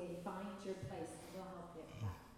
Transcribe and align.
Okay, 0.00 0.14
find 0.24 0.46
your 0.64 0.74
place. 0.74 1.08
We'll 1.34 1.44
help 1.44 1.76
you. 1.76 1.82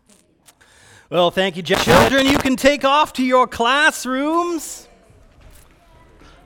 Thank 0.09 0.21
you. 0.21 0.67
Well, 1.11 1.31
thank 1.31 1.57
you, 1.57 1.63
Jeff. 1.63 1.85
Children, 1.85 2.27
you 2.27 2.39
can 2.39 2.57
take 2.57 2.85
off 2.85 3.13
to 3.15 3.25
your 3.25 3.47
classrooms. 3.47 4.89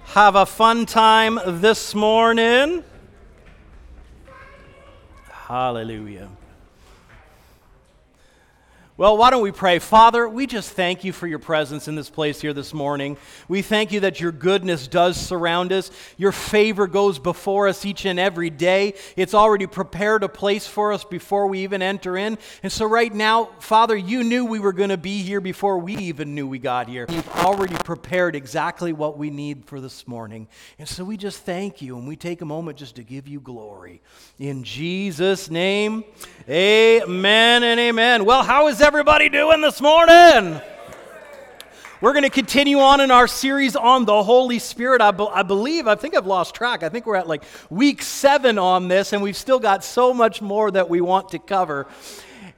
Have 0.07 0.37
a 0.37 0.45
fun 0.45 0.85
time 0.85 1.39
this 1.47 1.95
morning. 1.95 2.85
Hallelujah. 5.31 6.29
Well, 8.99 9.19
why 9.19 9.29
don't 9.29 9.43
we 9.43 9.53
pray? 9.53 9.79
Father, 9.79 10.27
we 10.27 10.47
just 10.47 10.71
thank 10.71 11.05
you 11.05 11.13
for 11.13 11.27
your 11.27 11.39
presence 11.39 11.87
in 11.87 11.97
this 11.97 12.09
place 12.09 12.41
here 12.41 12.55
this 12.55 12.73
morning. 12.73 13.19
We 13.47 13.61
thank 13.61 13.93
you 13.93 14.01
that 14.01 14.21
your 14.21 14.33
goodness 14.33 14.89
does 14.89 15.19
surround 15.19 15.71
us. 15.71 15.91
Your 16.17 16.33
favor 16.33 16.87
goes 16.87 17.19
before 17.19 17.69
us 17.69 17.85
each 17.85 18.07
and 18.07 18.19
every 18.19 18.49
day. 18.49 18.95
It's 19.15 19.35
already 19.35 19.67
prepared 19.67 20.23
a 20.23 20.31
place 20.31 20.67
for 20.67 20.95
us 20.95 21.05
before 21.05 21.47
we 21.47 21.59
even 21.59 21.83
enter 21.83 22.17
in. 22.17 22.39
And 22.63 22.73
so, 22.73 22.87
right 22.87 23.13
now, 23.13 23.51
Father, 23.59 23.95
you 23.95 24.25
knew 24.25 24.47
we 24.47 24.61
were 24.61 24.73
going 24.73 24.89
to 24.89 24.97
be 24.97 25.21
here 25.21 25.43
before 25.43 25.77
we 25.77 25.95
even 25.97 26.35
knew 26.35 26.49
we 26.49 26.59
got 26.59 26.89
here. 26.89 27.05
You've 27.11 27.29
already 27.37 27.77
prepared 27.77 28.35
exactly 28.35 28.95
what 28.95 29.19
we 29.19 29.29
need 29.29 29.67
for 29.67 29.79
this 29.79 30.09
morning. 30.09 30.49
And 30.79 30.89
so, 30.89 31.05
we 31.05 31.19
just 31.19 31.43
thank 31.43 31.83
you 31.83 31.99
and 31.99 32.09
we 32.09 32.17
take 32.17 32.41
a 32.41 32.47
moment 32.47 32.79
just 32.79 32.97
to 32.97 33.03
give 33.03 33.29
you 33.29 33.41
glory. 33.41 34.01
In 34.39 34.65
Jesus' 34.65 35.51
name, 35.51 36.03
amen 36.49 37.63
and 37.63 37.79
amen. 37.79 38.25
Well, 38.25 38.43
how 38.43 38.69
is 38.69 38.86
everybody 38.87 39.29
doing 39.29 39.61
this 39.61 39.81
morning? 39.81 40.61
We're 42.01 42.13
going 42.13 42.23
to 42.23 42.31
continue 42.31 42.79
on 42.79 43.01
in 43.01 43.11
our 43.11 43.27
series 43.27 43.75
on 43.75 44.05
the 44.05 44.23
Holy 44.23 44.61
Spirit. 44.61 45.01
I, 45.01 45.11
be- 45.11 45.27
I, 45.27 45.43
believe, 45.43 45.89
I 45.89 45.97
think 45.97 46.17
I've 46.17 46.25
lost 46.25 46.55
track. 46.55 46.85
I 46.85 46.89
think 46.89 47.05
we're 47.05 47.17
at 47.17 47.27
like 47.27 47.43
week 47.69 48.01
seven 48.01 48.59
on 48.61 48.87
this, 48.87 49.13
and 49.13 49.25
we've 49.25 49.37
still 49.37 49.59
got 49.59 49.83
so 49.83 50.15
much 50.15 50.41
more 50.41 50.71
that 50.71 50.89
we 50.89 51.01
want 51.01 51.31
to 51.31 51.41
cover. 51.41 51.89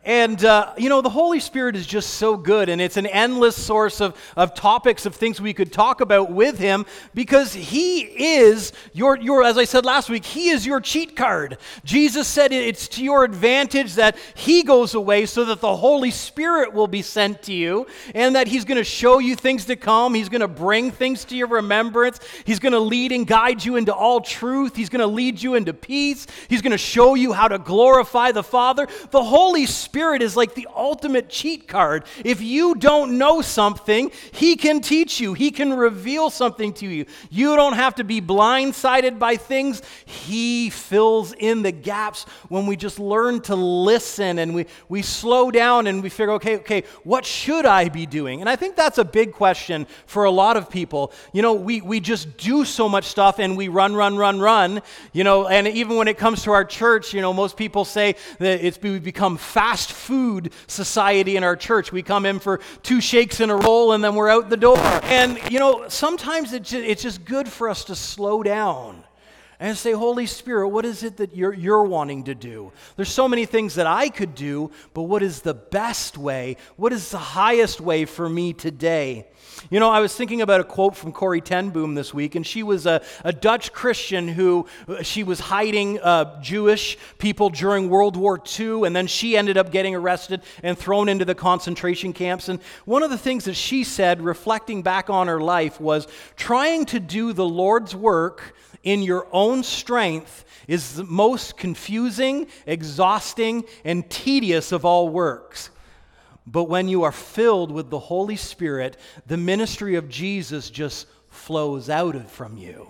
And, 0.08 0.42
uh, 0.42 0.72
you 0.78 0.88
know, 0.88 1.02
the 1.02 1.10
Holy 1.10 1.38
Spirit 1.38 1.76
is 1.76 1.86
just 1.86 2.14
so 2.14 2.34
good, 2.34 2.70
and 2.70 2.80
it's 2.80 2.96
an 2.96 3.04
endless 3.04 3.62
source 3.62 4.00
of, 4.00 4.16
of 4.38 4.54
topics 4.54 5.04
of 5.04 5.14
things 5.14 5.38
we 5.38 5.52
could 5.52 5.70
talk 5.70 6.00
about 6.00 6.30
with 6.30 6.58
Him 6.58 6.86
because 7.14 7.52
He 7.52 8.00
is 8.00 8.72
your, 8.94 9.18
your, 9.18 9.44
as 9.44 9.58
I 9.58 9.64
said 9.64 9.84
last 9.84 10.08
week, 10.08 10.24
He 10.24 10.48
is 10.48 10.64
your 10.64 10.80
cheat 10.80 11.14
card. 11.14 11.58
Jesus 11.84 12.26
said 12.26 12.52
it's 12.52 12.88
to 12.88 13.04
your 13.04 13.22
advantage 13.22 13.96
that 13.96 14.16
He 14.34 14.62
goes 14.62 14.94
away 14.94 15.26
so 15.26 15.44
that 15.44 15.60
the 15.60 15.76
Holy 15.76 16.10
Spirit 16.10 16.72
will 16.72 16.88
be 16.88 17.02
sent 17.02 17.42
to 17.42 17.52
you, 17.52 17.86
and 18.14 18.34
that 18.34 18.48
He's 18.48 18.64
going 18.64 18.78
to 18.78 18.84
show 18.84 19.18
you 19.18 19.36
things 19.36 19.66
to 19.66 19.76
come. 19.76 20.14
He's 20.14 20.30
going 20.30 20.40
to 20.40 20.48
bring 20.48 20.90
things 20.90 21.26
to 21.26 21.36
your 21.36 21.48
remembrance. 21.48 22.18
He's 22.46 22.60
going 22.60 22.72
to 22.72 22.80
lead 22.80 23.12
and 23.12 23.26
guide 23.26 23.62
you 23.62 23.76
into 23.76 23.94
all 23.94 24.22
truth. 24.22 24.74
He's 24.74 24.88
going 24.88 25.00
to 25.00 25.06
lead 25.06 25.42
you 25.42 25.54
into 25.54 25.74
peace. 25.74 26.26
He's 26.48 26.62
going 26.62 26.72
to 26.72 26.78
show 26.78 27.14
you 27.14 27.34
how 27.34 27.48
to 27.48 27.58
glorify 27.58 28.32
the 28.32 28.42
Father. 28.42 28.88
The 29.10 29.22
Holy 29.22 29.66
Spirit 29.66 29.97
Spirit 29.98 30.22
is 30.22 30.36
like 30.36 30.54
the 30.54 30.68
ultimate 30.76 31.28
cheat 31.28 31.66
card. 31.66 32.04
If 32.24 32.40
you 32.40 32.76
don't 32.76 33.18
know 33.18 33.40
something, 33.40 34.12
He 34.30 34.54
can 34.54 34.80
teach 34.80 35.18
you, 35.18 35.34
He 35.34 35.50
can 35.50 35.72
reveal 35.72 36.30
something 36.30 36.72
to 36.74 36.86
you. 36.86 37.04
You 37.30 37.56
don't 37.56 37.72
have 37.72 37.96
to 37.96 38.04
be 38.04 38.20
blindsided 38.20 39.18
by 39.18 39.34
things. 39.34 39.82
He 40.04 40.70
fills 40.70 41.32
in 41.32 41.62
the 41.62 41.72
gaps 41.72 42.26
when 42.48 42.66
we 42.66 42.76
just 42.76 43.00
learn 43.00 43.40
to 43.40 43.56
listen 43.56 44.38
and 44.38 44.54
we, 44.54 44.66
we 44.88 45.02
slow 45.02 45.50
down 45.50 45.88
and 45.88 46.00
we 46.00 46.10
figure, 46.10 46.34
okay, 46.34 46.58
okay, 46.58 46.84
what 47.02 47.26
should 47.26 47.66
I 47.66 47.88
be 47.88 48.06
doing? 48.06 48.38
And 48.40 48.48
I 48.48 48.54
think 48.54 48.76
that's 48.76 48.98
a 48.98 49.04
big 49.04 49.32
question 49.32 49.88
for 50.06 50.22
a 50.22 50.30
lot 50.30 50.56
of 50.56 50.70
people. 50.70 51.10
You 51.32 51.42
know, 51.42 51.54
we, 51.54 51.80
we 51.80 51.98
just 51.98 52.36
do 52.36 52.64
so 52.64 52.88
much 52.88 53.06
stuff 53.06 53.40
and 53.40 53.56
we 53.56 53.66
run, 53.66 53.96
run, 53.96 54.16
run, 54.16 54.38
run. 54.38 54.80
You 55.12 55.24
know, 55.24 55.48
and 55.48 55.66
even 55.66 55.96
when 55.96 56.06
it 56.06 56.18
comes 56.18 56.44
to 56.44 56.52
our 56.52 56.64
church, 56.64 57.12
you 57.12 57.20
know, 57.20 57.32
most 57.32 57.56
people 57.56 57.84
say 57.84 58.14
that 58.38 58.64
it's 58.64 58.80
we 58.80 59.00
become 59.00 59.36
fast 59.36 59.77
fast 59.78 59.92
food 59.92 60.52
society 60.66 61.36
in 61.36 61.44
our 61.44 61.54
church. 61.54 61.92
We 61.92 62.02
come 62.02 62.26
in 62.26 62.40
for 62.40 62.58
two 62.82 63.00
shakes 63.00 63.38
and 63.38 63.52
a 63.52 63.54
roll 63.54 63.92
and 63.92 64.02
then 64.02 64.16
we're 64.16 64.28
out 64.28 64.50
the 64.50 64.56
door. 64.56 64.78
And, 65.04 65.38
you 65.52 65.60
know, 65.60 65.88
sometimes 65.88 66.52
it's 66.52 67.02
just, 67.02 67.24
good 67.24 67.48
for 67.48 67.68
us 67.68 67.84
to 67.84 67.94
slow 67.94 68.42
down 68.42 69.04
and 69.60 69.76
say, 69.76 69.92
Holy 69.92 70.26
Spirit, 70.26 70.68
what 70.68 70.84
is 70.84 71.02
it 71.02 71.18
that 71.18 71.36
you're, 71.36 71.52
you're 71.52 71.84
wanting 71.84 72.24
to 72.24 72.34
do? 72.34 72.72
There's 72.96 73.08
so 73.08 73.28
many 73.28 73.44
things 73.46 73.76
that 73.76 73.86
I 73.86 74.08
could 74.08 74.34
do, 74.34 74.70
but 74.94 75.02
what 75.02 75.22
is 75.22 75.42
the 75.42 75.54
best 75.54 76.18
way? 76.18 76.56
What 76.76 76.92
is 76.92 77.10
the 77.10 77.18
highest 77.18 77.80
way 77.80 78.04
for 78.04 78.28
me 78.28 78.52
today? 78.52 79.26
You 79.70 79.80
know, 79.80 79.90
I 79.90 80.00
was 80.00 80.14
thinking 80.14 80.40
about 80.40 80.60
a 80.60 80.64
quote 80.64 80.96
from 80.96 81.12
Corrie 81.12 81.40
ten 81.40 81.70
Boom 81.70 81.94
this 81.94 82.14
week, 82.14 82.34
and 82.36 82.46
she 82.46 82.62
was 82.62 82.86
a, 82.86 83.02
a 83.24 83.32
Dutch 83.32 83.72
Christian 83.72 84.28
who 84.28 84.66
she 85.02 85.24
was 85.24 85.40
hiding 85.40 86.00
uh, 86.00 86.40
Jewish 86.40 86.96
people 87.18 87.50
during 87.50 87.90
World 87.90 88.16
War 88.16 88.40
II, 88.58 88.84
and 88.84 88.96
then 88.96 89.06
she 89.06 89.36
ended 89.36 89.58
up 89.58 89.70
getting 89.70 89.94
arrested 89.94 90.42
and 90.62 90.78
thrown 90.78 91.08
into 91.08 91.24
the 91.24 91.34
concentration 91.34 92.12
camps. 92.12 92.48
And 92.48 92.60
one 92.84 93.02
of 93.02 93.10
the 93.10 93.18
things 93.18 93.44
that 93.44 93.54
she 93.54 93.84
said, 93.84 94.22
reflecting 94.22 94.82
back 94.82 95.10
on 95.10 95.26
her 95.26 95.40
life, 95.40 95.80
was 95.80 96.06
trying 96.36 96.86
to 96.86 97.00
do 97.00 97.32
the 97.32 97.46
Lord's 97.46 97.94
work 97.94 98.54
in 98.84 99.02
your 99.02 99.26
own 99.32 99.62
strength 99.62 100.44
is 100.66 100.94
the 100.94 101.04
most 101.04 101.56
confusing, 101.56 102.46
exhausting, 102.66 103.64
and 103.84 104.08
tedious 104.08 104.72
of 104.72 104.84
all 104.84 105.08
works. 105.08 105.70
But 106.50 106.64
when 106.64 106.88
you 106.88 107.02
are 107.02 107.12
filled 107.12 107.70
with 107.70 107.90
the 107.90 107.98
Holy 107.98 108.36
Spirit, 108.36 108.96
the 109.26 109.36
ministry 109.36 109.96
of 109.96 110.08
Jesus 110.08 110.70
just 110.70 111.06
flows 111.28 111.90
out 111.90 112.16
of 112.16 112.30
from 112.30 112.56
you. 112.56 112.88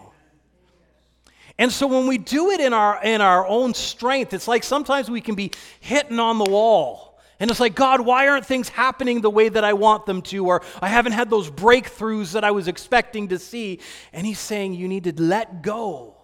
And 1.58 1.72
so 1.72 1.88
when 1.88 2.06
we 2.06 2.18
do 2.18 2.50
it 2.52 2.60
in 2.60 2.72
our, 2.72 3.02
in 3.02 3.20
our 3.20 3.44
own 3.44 3.74
strength, 3.74 4.32
it's 4.32 4.46
like 4.46 4.62
sometimes 4.62 5.10
we 5.10 5.20
can 5.20 5.34
be 5.34 5.50
hitting 5.80 6.20
on 6.20 6.38
the 6.38 6.48
wall. 6.48 7.18
And 7.40 7.50
it's 7.50 7.58
like, 7.58 7.74
God, 7.74 8.00
why 8.00 8.28
aren't 8.28 8.46
things 8.46 8.68
happening 8.68 9.22
the 9.22 9.30
way 9.30 9.48
that 9.48 9.64
I 9.64 9.72
want 9.72 10.06
them 10.06 10.22
to? 10.22 10.46
Or 10.46 10.62
I 10.80 10.86
haven't 10.86 11.12
had 11.12 11.28
those 11.28 11.50
breakthroughs 11.50 12.32
that 12.32 12.44
I 12.44 12.52
was 12.52 12.68
expecting 12.68 13.28
to 13.28 13.40
see. 13.40 13.80
And 14.12 14.24
He's 14.24 14.38
saying, 14.38 14.74
you 14.74 14.86
need 14.86 15.04
to 15.04 15.20
let 15.20 15.62
go, 15.62 16.16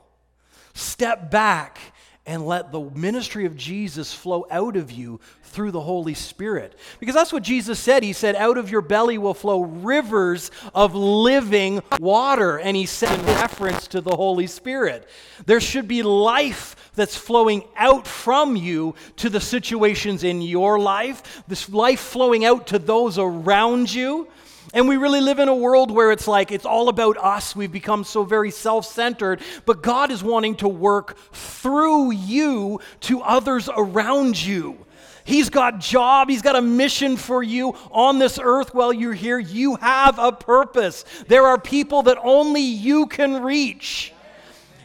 step 0.72 1.32
back, 1.32 1.78
and 2.26 2.46
let 2.46 2.72
the 2.72 2.80
ministry 2.80 3.44
of 3.44 3.56
Jesus 3.56 4.14
flow 4.14 4.46
out 4.50 4.76
of 4.76 4.90
you 4.90 5.20
through 5.42 5.70
the 5.70 5.80
Holy 5.80 6.14
Spirit. 6.14 6.76
Because 6.98 7.14
that's 7.14 7.32
what 7.32 7.42
Jesus 7.42 7.78
said. 7.78 8.02
He 8.02 8.12
said, 8.12 8.34
Out 8.34 8.56
of 8.56 8.70
your 8.70 8.80
belly 8.80 9.18
will 9.18 9.34
flow 9.34 9.62
rivers 9.62 10.50
of 10.74 10.94
living 10.94 11.82
water. 12.00 12.58
And 12.58 12.76
he 12.76 12.86
said 12.86 13.18
in 13.18 13.26
reference 13.26 13.86
to 13.88 14.00
the 14.00 14.16
Holy 14.16 14.46
Spirit. 14.46 15.08
There 15.44 15.60
should 15.60 15.86
be 15.86 16.02
life 16.02 16.90
that's 16.94 17.16
flowing 17.16 17.64
out 17.76 18.06
from 18.06 18.56
you 18.56 18.94
to 19.16 19.28
the 19.28 19.40
situations 19.40 20.24
in 20.24 20.40
your 20.40 20.78
life, 20.78 21.42
this 21.46 21.68
life 21.68 22.00
flowing 22.00 22.44
out 22.44 22.68
to 22.68 22.78
those 22.78 23.18
around 23.18 23.92
you. 23.92 24.28
And 24.74 24.88
we 24.88 24.96
really 24.96 25.20
live 25.20 25.38
in 25.38 25.48
a 25.48 25.54
world 25.54 25.92
where 25.92 26.10
it's 26.10 26.26
like 26.26 26.50
it's 26.50 26.66
all 26.66 26.88
about 26.88 27.16
us. 27.16 27.54
We've 27.54 27.70
become 27.70 28.02
so 28.02 28.24
very 28.24 28.50
self 28.50 28.84
centered. 28.84 29.40
But 29.64 29.82
God 29.82 30.10
is 30.10 30.22
wanting 30.22 30.56
to 30.56 30.68
work 30.68 31.16
through 31.32 32.10
you 32.10 32.80
to 33.02 33.22
others 33.22 33.70
around 33.74 34.44
you. 34.44 34.84
He's 35.22 35.48
got 35.48 35.76
a 35.76 35.78
job, 35.78 36.28
he's 36.28 36.42
got 36.42 36.56
a 36.56 36.60
mission 36.60 37.16
for 37.16 37.42
you 37.42 37.74
on 37.90 38.18
this 38.18 38.38
earth 38.42 38.74
while 38.74 38.92
you're 38.92 39.14
here. 39.14 39.38
You 39.38 39.76
have 39.76 40.18
a 40.18 40.32
purpose. 40.32 41.04
There 41.28 41.46
are 41.46 41.58
people 41.58 42.02
that 42.02 42.18
only 42.22 42.60
you 42.60 43.06
can 43.06 43.42
reach. 43.42 44.12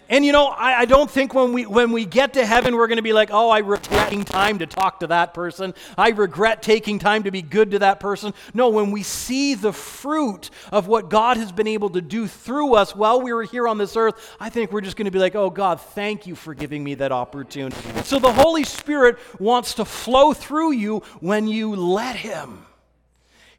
And 0.10 0.26
you 0.26 0.32
know, 0.32 0.48
I, 0.48 0.80
I, 0.80 0.86
don't 0.86 1.10
think 1.10 1.36
when 1.36 1.54
we 1.54 1.68
when 1.68 1.92
we 1.92 2.04
get 2.04 2.34
to 2.34 2.44
heaven, 2.44 2.76
we're 2.76 2.88
going 2.88 2.98
to 2.98 3.04
be 3.04 3.14
like, 3.14 3.30
oh, 3.32 3.50
I 3.50 3.60
regret 3.60 3.84
taking 4.10 4.26
time 4.26 4.58
to 4.58 4.66
talk 4.66 5.02
to 5.02 5.08
that 5.08 5.36
person. 5.36 5.76
I 6.00 6.10
regret 6.10 6.64
taking 6.64 6.98
time 6.98 7.24
to 7.24 7.32
be 7.32 7.44
good 7.44 7.72
to 7.72 7.80
that 7.80 8.00
person. 8.00 8.34
No, 8.56 8.70
when 8.70 8.90
we 8.90 9.04
see 9.04 9.54
the 9.54 9.72
fruit 9.72 10.50
of 10.72 10.88
what 10.88 11.10
God 11.10 11.38
has 11.38 11.52
been 11.52 11.68
able 11.68 11.92
to 11.92 12.02
do 12.02 12.28
through 12.28 12.74
us 12.74 12.96
while 12.96 13.22
we 13.22 13.34
were 13.34 13.44
here 13.44 13.68
on 13.68 13.78
this 13.78 13.96
earth, 13.96 14.36
I 14.40 14.50
think 14.50 14.72
we're 14.72 14.82
just 14.82 14.98
going 14.98 15.06
to 15.06 15.12
be 15.12 15.20
like, 15.20 15.36
oh 15.36 15.52
God, 15.52 15.80
thank 15.80 16.26
you 16.26 16.34
for 16.34 16.56
giving 16.56 16.84
me 16.84 16.96
that 16.96 17.12
opportunity. 17.12 17.78
So 18.04 18.18
the 18.18 18.34
Holy 18.34 18.64
Spirit 18.64 19.18
wants 19.40 19.76
to 19.76 19.86
flow 19.86 20.34
through 20.34 20.72
you 20.72 21.00
when 21.20 21.48
you 21.48 21.76
let 21.76 22.16
Him. 22.16 22.66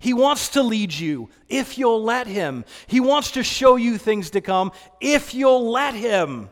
He 0.00 0.14
wants 0.14 0.48
to 0.50 0.62
lead 0.62 0.92
you 0.92 1.28
if 1.48 1.76
you'll 1.78 2.02
let 2.02 2.26
Him. 2.26 2.64
He 2.86 3.00
wants 3.00 3.32
to 3.32 3.44
show 3.44 3.76
you 3.76 3.98
things 3.98 4.30
to 4.30 4.40
come 4.40 4.72
if 4.98 5.34
you'll 5.34 5.70
let 5.70 5.94
Him. 5.94 6.48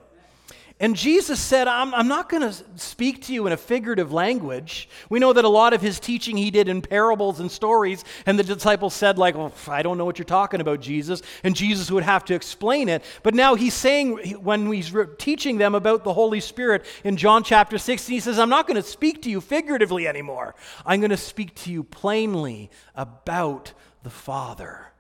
And 0.81 0.95
Jesus 0.95 1.41
said, 1.41 1.67
I'm, 1.67 1.93
I'm 1.93 2.07
not 2.07 2.29
going 2.29 2.43
to 2.43 2.53
speak 2.77 3.23
to 3.23 3.35
you 3.35 3.49
in 3.49 3.53
a 3.53 3.57
figurative 3.57 4.13
language. 4.13 4.89
We 5.11 5.19
know 5.19 5.33
that 5.33 5.45
a 5.45 5.49
lot 5.49 5.73
of 5.73 5.83
his 5.83 5.99
teaching 5.99 6.37
he 6.37 6.53
did 6.53 6.69
in 6.69 6.83
parables 6.83 7.41
and 7.41 7.51
stories, 7.51 8.05
and 8.27 8.39
the 8.39 8.45
disciples 8.45 8.95
said, 8.95 9.19
like, 9.19 9.35
oh, 9.35 9.53
well, 9.67 9.75
I 9.75 9.83
don't 9.83 9.99
know 9.99 10.05
what 10.05 10.19
you're 10.19 10.25
talking 10.25 10.61
about, 10.61 10.81
Jesus. 10.81 11.21
And 11.43 11.57
Jesus 11.57 11.91
would 11.91 12.05
have 12.05 12.25
to 12.27 12.35
explain 12.35 12.89
it. 12.89 13.03
But 13.25 13.35
now 13.35 13.57
he's 13.57 13.75
saying, 13.75 14.19
when 14.41 14.71
he's 14.71 14.95
teaching 15.19 15.59
them 15.59 15.75
about 15.75 16.05
the 16.05 16.15
Holy 16.15 16.39
Spirit 16.39 16.85
in 17.03 17.17
John 17.17 17.43
chapter 17.43 17.77
16, 17.77 18.15
he 18.15 18.21
says, 18.21 18.39
I'm 18.39 18.51
not 18.51 18.69
going 18.69 18.81
to 18.81 18.89
speak 18.89 19.23
to 19.23 19.31
you 19.31 19.41
figuratively 19.41 20.07
anymore. 20.07 20.55
I'm 20.87 21.01
going 21.01 21.11
to 21.11 21.17
speak 21.17 21.57
to 21.57 21.73
you 21.73 21.83
plainly 21.83 22.71
about 22.95 23.73
the 24.05 24.11
Father. 24.11 24.93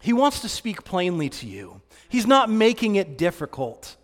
He 0.00 0.14
wants 0.14 0.40
to 0.40 0.48
speak 0.48 0.82
plainly 0.82 1.28
to 1.28 1.46
you, 1.46 1.82
he's 2.08 2.26
not 2.26 2.48
making 2.48 2.96
it 2.96 3.18
difficult. 3.18 3.96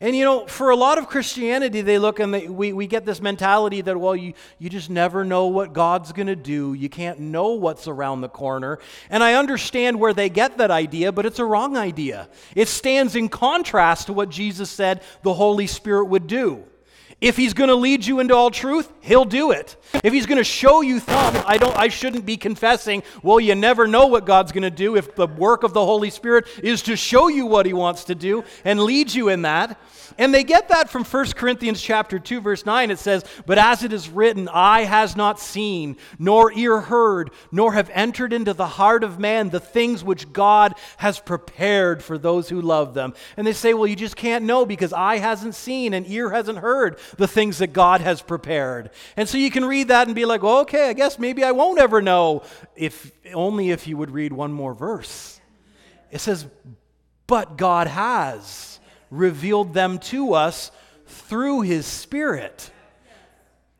And 0.00 0.14
you 0.14 0.24
know, 0.24 0.46
for 0.46 0.70
a 0.70 0.76
lot 0.76 0.98
of 0.98 1.08
Christianity, 1.08 1.80
they 1.80 1.98
look 1.98 2.20
and 2.20 2.32
they, 2.34 2.48
we, 2.48 2.72
we 2.72 2.86
get 2.86 3.06
this 3.06 3.20
mentality 3.20 3.80
that, 3.80 3.98
well, 3.98 4.14
you, 4.14 4.34
you 4.58 4.68
just 4.68 4.90
never 4.90 5.24
know 5.24 5.46
what 5.46 5.72
God's 5.72 6.12
going 6.12 6.26
to 6.26 6.36
do. 6.36 6.74
You 6.74 6.88
can't 6.88 7.18
know 7.18 7.52
what's 7.52 7.88
around 7.88 8.20
the 8.20 8.28
corner. 8.28 8.78
And 9.08 9.24
I 9.24 9.34
understand 9.34 9.98
where 9.98 10.12
they 10.12 10.28
get 10.28 10.58
that 10.58 10.70
idea, 10.70 11.12
but 11.12 11.24
it's 11.24 11.38
a 11.38 11.44
wrong 11.44 11.76
idea. 11.76 12.28
It 12.54 12.68
stands 12.68 13.16
in 13.16 13.28
contrast 13.28 14.06
to 14.06 14.12
what 14.12 14.28
Jesus 14.28 14.70
said 14.70 15.02
the 15.22 15.34
Holy 15.34 15.66
Spirit 15.66 16.06
would 16.06 16.26
do. 16.26 16.64
If 17.20 17.36
he's 17.36 17.54
going 17.54 17.68
to 17.68 17.74
lead 17.74 18.04
you 18.04 18.20
into 18.20 18.34
all 18.34 18.50
truth, 18.50 18.92
he'll 19.00 19.24
do 19.24 19.50
it. 19.50 19.76
If 20.04 20.12
he's 20.12 20.26
going 20.26 20.36
to 20.36 20.44
show 20.44 20.82
you 20.82 21.00
thumb, 21.00 21.42
I 21.46 21.56
don't 21.56 21.74
I 21.74 21.88
shouldn't 21.88 22.26
be 22.26 22.36
confessing, 22.36 23.02
well, 23.22 23.40
you 23.40 23.54
never 23.54 23.86
know 23.86 24.06
what 24.06 24.26
God's 24.26 24.52
going 24.52 24.64
to 24.64 24.70
do 24.70 24.96
if 24.96 25.14
the 25.14 25.26
work 25.26 25.62
of 25.62 25.72
the 25.72 25.84
Holy 25.84 26.10
Spirit 26.10 26.46
is 26.62 26.82
to 26.82 26.96
show 26.96 27.28
you 27.28 27.46
what 27.46 27.64
he 27.64 27.72
wants 27.72 28.04
to 28.04 28.14
do 28.14 28.44
and 28.64 28.80
lead 28.80 29.14
you 29.14 29.30
in 29.30 29.42
that. 29.42 29.78
And 30.18 30.32
they 30.32 30.44
get 30.44 30.68
that 30.68 30.88
from 30.88 31.04
1 31.04 31.32
Corinthians 31.32 31.80
chapter 31.80 32.18
2 32.18 32.40
verse 32.40 32.64
9 32.64 32.90
it 32.90 32.98
says, 32.98 33.24
"But 33.44 33.58
as 33.58 33.82
it 33.82 33.92
is 33.92 34.08
written, 34.08 34.48
eye 34.48 34.84
has 34.84 35.14
not 35.14 35.38
seen, 35.38 35.96
nor 36.18 36.52
ear 36.52 36.80
heard, 36.80 37.30
nor 37.52 37.74
have 37.74 37.90
entered 37.92 38.32
into 38.32 38.54
the 38.54 38.66
heart 38.66 39.04
of 39.04 39.18
man 39.18 39.50
the 39.50 39.60
things 39.60 40.02
which 40.02 40.32
God 40.32 40.74
has 40.98 41.18
prepared 41.18 42.02
for 42.02 42.16
those 42.16 42.48
who 42.48 42.60
love 42.60 42.94
them." 42.94 43.14
And 43.36 43.46
they 43.46 43.52
say, 43.52 43.74
"Well, 43.74 43.86
you 43.86 43.96
just 43.96 44.16
can't 44.16 44.44
know 44.44 44.64
because 44.64 44.92
eye 44.92 45.18
hasn't 45.18 45.54
seen 45.54 45.92
and 45.92 46.08
ear 46.10 46.30
hasn't 46.30 46.58
heard 46.58 46.98
the 47.18 47.28
things 47.28 47.58
that 47.58 47.72
God 47.72 48.00
has 48.00 48.22
prepared." 48.22 48.90
And 49.16 49.28
so 49.28 49.36
you 49.36 49.50
can 49.50 49.64
read 49.64 49.88
that 49.88 50.06
and 50.06 50.14
be 50.14 50.24
like, 50.24 50.42
well, 50.42 50.60
"Okay, 50.60 50.88
I 50.88 50.92
guess 50.94 51.18
maybe 51.18 51.44
I 51.44 51.52
won't 51.52 51.78
ever 51.78 52.00
know 52.00 52.42
if 52.74 53.12
only 53.34 53.70
if 53.70 53.86
you 53.86 53.96
would 53.96 54.10
read 54.10 54.32
one 54.32 54.52
more 54.52 54.72
verse." 54.72 55.40
It 56.10 56.20
says, 56.20 56.46
"But 57.26 57.58
God 57.58 57.86
has." 57.86 58.75
Revealed 59.10 59.74
them 59.74 59.98
to 59.98 60.34
us 60.34 60.70
through 61.06 61.62
his 61.62 61.86
Spirit. 61.86 62.70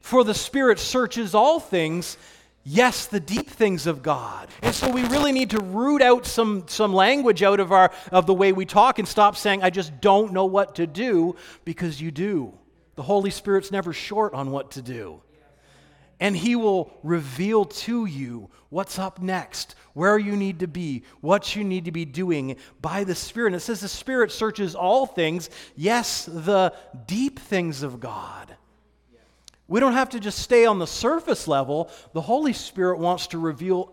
For 0.01 0.25
the 0.25 0.35
Spirit 0.35 0.79
searches 0.79 1.35
all 1.35 1.59
things, 1.59 2.17
yes, 2.65 3.07
the 3.07 3.21
deep 3.21 3.51
things 3.51 3.87
of 3.87 4.03
God. 4.03 4.49
And 4.63 4.75
so 4.75 4.91
we 4.91 5.05
really 5.05 5.33
need 5.33 5.51
to 5.51 5.61
root 5.61 6.03
out 6.03 6.27
some, 6.27 6.65
some 6.69 6.93
language 6.95 7.43
out 7.43 7.61
of, 7.61 7.73
our, 7.73 7.91
of 8.13 8.27
the 8.27 8.35
way 8.35 8.53
we 8.53 8.65
talk 8.65 8.99
and 8.99 9.09
stop 9.09 9.37
saying, 9.37 9.63
I 9.63 9.71
just 9.71 10.01
don't 10.01 10.33
know 10.33 10.47
what 10.47 10.77
to 10.77 10.87
do, 10.87 11.37
because 11.65 12.01
you 12.01 12.11
do. 12.11 12.55
The 12.95 13.03
Holy 13.03 13.31
Spirit's 13.31 13.73
never 13.73 13.93
short 13.93 14.33
on 14.35 14.51
what 14.51 14.71
to 14.73 14.83
do 14.83 15.23
and 16.21 16.37
He 16.37 16.57
will 16.57 16.93
reveal 17.03 17.65
to 17.65 18.07
you 18.07 18.51
what's 18.71 18.99
up 18.99 19.21
next, 19.21 19.75
where 19.97 20.19
you 20.19 20.37
need 20.37 20.59
to 20.59 20.69
be, 20.69 21.03
what 21.23 21.57
you 21.57 21.65
need 21.65 21.87
to 21.87 21.91
be 21.91 22.05
doing 22.05 22.57
by 22.83 23.03
the 23.03 23.15
Spirit. 23.15 23.47
And 23.47 23.57
it 23.57 23.61
says 23.61 23.81
the 23.81 23.89
Spirit 23.89 24.31
searches 24.31 24.75
all 24.75 25.07
things, 25.07 25.49
yes, 25.75 26.27
the 26.27 26.75
deep 27.07 27.39
things 27.39 27.83
of 27.83 27.99
God. 27.99 28.55
We 29.69 29.81
don't 29.81 29.95
have 29.95 30.11
to 30.11 30.21
just 30.21 30.41
stay 30.41 30.67
on 30.67 30.79
the 30.79 30.87
surface 30.87 31.49
level. 31.49 31.91
The 32.13 32.21
Holy 32.21 32.53
Spirit 32.53 32.99
wants 32.99 33.29
to 33.29 33.39
reveal 33.39 33.91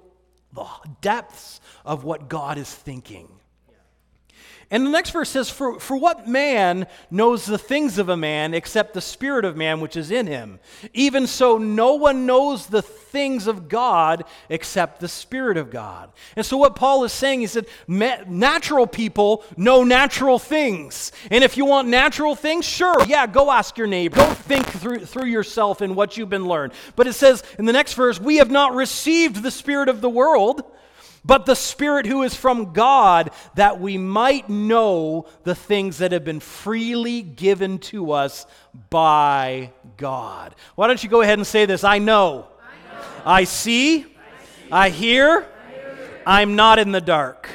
the 0.51 0.67
depths 0.99 1.61
of 1.85 2.03
what 2.03 2.27
God 2.27 2.57
is 2.57 2.69
thinking. 2.69 3.29
And 4.73 4.87
the 4.87 4.89
next 4.89 5.11
verse 5.11 5.29
says, 5.29 5.51
for, 5.51 5.79
for 5.79 5.95
what 5.95 6.27
man 6.27 6.87
knows 7.11 7.45
the 7.45 7.59
things 7.59 7.99
of 7.99 8.09
a 8.09 8.17
man 8.17 8.55
except 8.55 8.95
the 8.95 9.01
spirit 9.01 9.45
of 9.45 9.55
man 9.55 9.81
which 9.81 9.95
is 9.95 10.09
in 10.09 10.25
him? 10.25 10.59
Even 10.95 11.27
so, 11.27 11.59
no 11.59 11.93
one 11.93 12.25
knows 12.25 12.65
the 12.65 12.81
things 12.81 13.45
of 13.45 13.69
God 13.69 14.23
except 14.49 14.99
the 14.99 15.07
spirit 15.07 15.57
of 15.57 15.69
God. 15.69 16.11
And 16.35 16.43
so, 16.43 16.57
what 16.57 16.75
Paul 16.75 17.03
is 17.03 17.13
saying, 17.13 17.41
he 17.41 17.45
said, 17.45 17.67
natural 17.87 18.87
people 18.87 19.43
know 19.55 19.83
natural 19.83 20.39
things. 20.39 21.11
And 21.29 21.43
if 21.43 21.55
you 21.55 21.65
want 21.65 21.87
natural 21.87 22.33
things, 22.33 22.65
sure, 22.65 23.05
yeah, 23.05 23.27
go 23.27 23.51
ask 23.51 23.77
your 23.77 23.85
neighbor. 23.85 24.15
Go 24.15 24.33
think 24.33 24.65
through, 24.65 25.05
through 25.05 25.27
yourself 25.27 25.83
in 25.83 25.93
what 25.93 26.17
you've 26.17 26.31
been 26.31 26.47
learned. 26.47 26.73
But 26.95 27.05
it 27.05 27.13
says 27.13 27.43
in 27.59 27.65
the 27.65 27.73
next 27.73 27.93
verse, 27.93 28.19
we 28.19 28.37
have 28.37 28.49
not 28.49 28.73
received 28.73 29.43
the 29.43 29.51
spirit 29.51 29.87
of 29.87 30.01
the 30.01 30.09
world 30.09 30.63
but 31.25 31.45
the 31.45 31.55
Spirit 31.55 32.05
who 32.05 32.23
is 32.23 32.35
from 32.35 32.73
God, 32.73 33.31
that 33.55 33.79
we 33.79 33.97
might 33.97 34.49
know 34.49 35.25
the 35.43 35.55
things 35.55 35.99
that 35.99 36.11
have 36.11 36.25
been 36.25 36.39
freely 36.39 37.21
given 37.21 37.79
to 37.79 38.11
us 38.11 38.45
by 38.89 39.71
God. 39.97 40.55
Why 40.75 40.87
don't 40.87 41.01
you 41.03 41.09
go 41.09 41.21
ahead 41.21 41.39
and 41.39 41.47
say 41.47 41.65
this? 41.65 41.83
I 41.83 41.99
know. 41.99 42.47
I, 42.61 42.93
know. 42.93 43.05
I, 43.25 43.43
see. 43.45 43.99
I 43.99 44.05
see. 44.05 44.07
I 44.71 44.89
hear. 44.89 45.47
I 45.67 45.71
hear. 45.71 46.21
I'm 46.25 46.55
not 46.55 46.79
in 46.79 46.91
the 46.91 47.01
dark. 47.01 47.49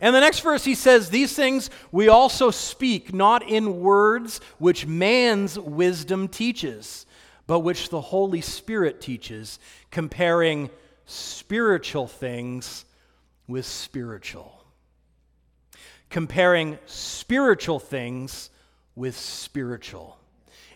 And 0.00 0.14
the 0.14 0.20
next 0.20 0.40
verse 0.40 0.64
he 0.64 0.74
says, 0.74 1.08
These 1.08 1.34
things 1.34 1.70
we 1.90 2.08
also 2.08 2.50
speak, 2.50 3.14
not 3.14 3.48
in 3.48 3.80
words 3.80 4.40
which 4.58 4.86
man's 4.86 5.58
wisdom 5.58 6.28
teaches, 6.28 7.06
but 7.46 7.60
which 7.60 7.88
the 7.88 8.00
Holy 8.02 8.42
Spirit 8.42 9.00
teaches, 9.00 9.58
comparing 9.90 10.68
spiritual 11.06 12.06
things 12.06 12.84
with 13.46 13.66
spiritual. 13.66 14.64
Comparing 16.10 16.78
spiritual 16.86 17.78
things 17.78 18.50
with 18.94 19.16
spiritual. 19.16 20.18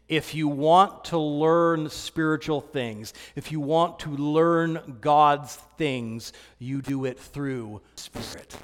If 0.08 0.34
you 0.34 0.48
want 0.48 1.04
to 1.06 1.18
learn 1.18 1.90
spiritual 1.90 2.62
things, 2.62 3.12
if 3.36 3.52
you 3.52 3.60
want 3.60 4.00
to 4.00 4.10
learn 4.10 4.98
God's 5.00 5.56
things, 5.76 6.32
you 6.58 6.80
do 6.80 7.04
it 7.04 7.18
through 7.18 7.82
Spirit. 7.96 8.56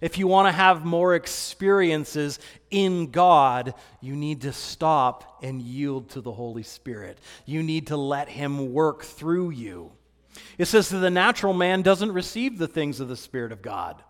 If 0.00 0.18
you 0.18 0.26
want 0.26 0.48
to 0.48 0.52
have 0.52 0.84
more 0.84 1.14
experiences 1.14 2.38
in 2.70 3.10
God, 3.10 3.74
you 4.00 4.14
need 4.14 4.42
to 4.42 4.52
stop 4.52 5.42
and 5.42 5.60
yield 5.60 6.10
to 6.10 6.20
the 6.20 6.32
Holy 6.32 6.62
Spirit. 6.62 7.18
You 7.44 7.62
need 7.62 7.88
to 7.88 7.96
let 7.96 8.28
Him 8.28 8.72
work 8.72 9.02
through 9.02 9.50
you. 9.50 9.92
It 10.58 10.66
says 10.66 10.88
that 10.88 10.98
the 10.98 11.10
natural 11.10 11.54
man 11.54 11.82
doesn't 11.82 12.12
receive 12.12 12.58
the 12.58 12.68
things 12.68 13.00
of 13.00 13.08
the 13.08 13.16
Spirit 13.16 13.52
of 13.52 13.62
God, 13.62 14.02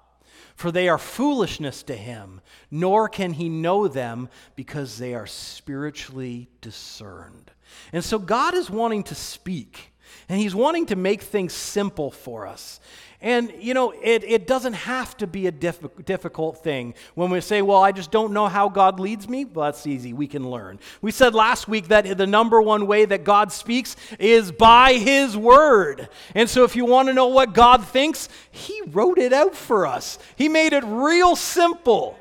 for 0.55 0.71
they 0.71 0.88
are 0.88 0.99
foolishness 0.99 1.82
to 1.85 1.94
him, 1.94 2.41
nor 2.71 3.09
can 3.09 3.32
he 3.32 3.49
know 3.49 3.88
them 3.88 4.29
because 4.56 4.99
they 4.99 5.15
are 5.15 5.26
spiritually 5.26 6.49
discerned. 6.61 7.50
And 7.93 8.05
so 8.05 8.19
God 8.19 8.55
is 8.55 8.71
wanting 8.71 9.03
to 9.05 9.15
speak, 9.15 9.93
and 10.29 10.41
he's 10.41 10.55
wanting 10.55 10.87
to 10.87 10.97
make 10.97 11.23
things 11.23 11.53
simple 11.53 12.11
for 12.11 12.47
us. 12.47 12.81
And, 13.25 13.55
you 13.59 13.73
know, 13.73 13.91
it, 14.03 14.23
it 14.23 14.47
doesn't 14.47 14.75
have 14.75 15.17
to 15.17 15.26
be 15.26 15.47
a 15.47 15.50
diff- 15.50 16.05
difficult 16.05 16.62
thing. 16.62 16.93
When 17.15 17.31
we 17.31 17.41
say, 17.41 17.62
well, 17.62 17.82
I 17.82 17.91
just 17.91 18.11
don't 18.11 18.35
know 18.35 18.49
how 18.49 18.69
God 18.69 19.00
leads 19.00 19.31
me, 19.31 19.47
well, 19.47 19.65
that's 19.65 19.87
easy. 19.87 20.12
We 20.12 20.26
can 20.26 20.50
learn. 20.50 20.79
We 21.00 21.11
said 21.11 21.35
last 21.35 21.67
week 21.67 21.88
that 21.88 22.19
the 22.19 22.26
number 22.26 22.61
one 22.61 22.87
way 22.87 23.06
that 23.06 23.25
God 23.25 23.50
speaks 23.50 23.97
is 24.19 24.52
by 24.52 24.93
His 24.93 25.38
Word. 25.38 26.11
And 26.35 26.50
so 26.50 26.64
if 26.64 26.76
you 26.76 26.85
want 26.85 27.09
to 27.09 27.14
know 27.14 27.28
what 27.28 27.54
God 27.54 27.83
thinks, 27.87 28.28
He 28.50 28.83
wrote 28.88 29.16
it 29.16 29.33
out 29.33 29.57
for 29.57 29.87
us, 29.87 30.19
He 30.37 30.50
made 30.50 30.75
it 30.75 30.85
real 30.85 31.35
simple. 31.35 32.19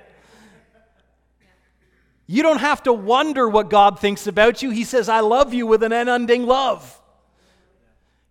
You 2.28 2.44
don't 2.44 2.60
have 2.60 2.82
to 2.84 2.94
wonder 2.94 3.50
what 3.50 3.70
God 3.70 4.00
thinks 4.00 4.26
about 4.26 4.64
you. 4.64 4.70
He 4.70 4.86
says, 4.86 5.10
I 5.10 5.20
love 5.20 5.54
you 5.54 5.68
with 5.68 5.84
an 5.84 5.92
unending 5.92 6.48
love. 6.48 7.02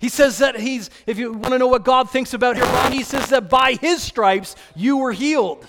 He 0.02 0.08
says 0.08 0.38
that 0.38 0.58
he's, 0.58 0.90
if 1.06 1.16
you 1.16 1.32
want 1.32 1.52
to 1.52 1.58
know 1.58 1.68
what 1.68 1.84
God 1.84 2.10
thinks 2.10 2.34
about 2.34 2.56
here, 2.56 2.90
he 2.90 3.04
says 3.04 3.28
that 3.28 3.48
by 3.48 3.74
his 3.74 4.02
stripes 4.02 4.56
you 4.74 4.96
were 4.96 5.12
healed. 5.12 5.64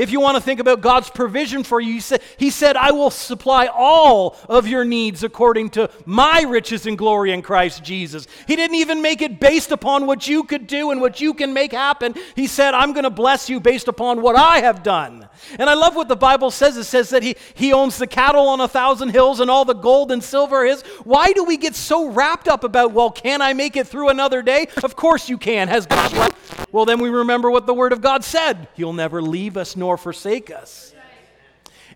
If 0.00 0.10
you 0.10 0.18
want 0.18 0.38
to 0.38 0.40
think 0.42 0.60
about 0.60 0.80
God's 0.80 1.10
provision 1.10 1.62
for 1.62 1.78
you, 1.78 2.00
he 2.38 2.48
said, 2.48 2.74
I 2.74 2.90
will 2.90 3.10
supply 3.10 3.66
all 3.66 4.34
of 4.48 4.66
your 4.66 4.82
needs 4.82 5.22
according 5.22 5.68
to 5.70 5.90
my 6.06 6.40
riches 6.40 6.86
and 6.86 6.96
glory 6.96 7.32
in 7.32 7.42
Christ 7.42 7.84
Jesus. 7.84 8.26
He 8.46 8.56
didn't 8.56 8.76
even 8.76 9.02
make 9.02 9.20
it 9.20 9.38
based 9.38 9.72
upon 9.72 10.06
what 10.06 10.26
you 10.26 10.44
could 10.44 10.66
do 10.66 10.90
and 10.90 11.02
what 11.02 11.20
you 11.20 11.34
can 11.34 11.52
make 11.52 11.72
happen. 11.72 12.14
He 12.34 12.46
said, 12.46 12.72
I'm 12.72 12.94
going 12.94 13.04
to 13.04 13.10
bless 13.10 13.50
you 13.50 13.60
based 13.60 13.88
upon 13.88 14.22
what 14.22 14.36
I 14.36 14.60
have 14.60 14.82
done. 14.82 15.28
And 15.58 15.68
I 15.68 15.74
love 15.74 15.94
what 15.96 16.08
the 16.08 16.16
Bible 16.16 16.50
says. 16.50 16.78
It 16.78 16.84
says 16.84 17.10
that 17.10 17.22
he, 17.22 17.36
he 17.52 17.74
owns 17.74 17.98
the 17.98 18.06
cattle 18.06 18.48
on 18.48 18.60
a 18.60 18.68
thousand 18.68 19.10
hills 19.10 19.38
and 19.38 19.50
all 19.50 19.66
the 19.66 19.74
gold 19.74 20.12
and 20.12 20.24
silver 20.24 20.64
is. 20.64 20.80
Why 21.04 21.32
do 21.32 21.44
we 21.44 21.58
get 21.58 21.74
so 21.74 22.08
wrapped 22.08 22.48
up 22.48 22.64
about, 22.64 22.92
well, 22.92 23.10
can 23.10 23.42
I 23.42 23.52
make 23.52 23.76
it 23.76 23.86
through 23.86 24.08
another 24.08 24.40
day? 24.40 24.68
Of 24.82 24.96
course 24.96 25.28
you 25.28 25.36
can. 25.36 25.68
Has 25.68 25.84
God 25.84 26.34
Well, 26.72 26.86
then 26.86 27.00
we 27.00 27.10
remember 27.10 27.50
what 27.50 27.66
the 27.66 27.74
Word 27.74 27.92
of 27.92 28.00
God 28.00 28.24
said. 28.24 28.68
He'll 28.74 28.94
never 28.94 29.20
leave 29.20 29.58
us 29.58 29.76
nor 29.76 29.89
forsake 29.96 30.50
us. 30.50 30.94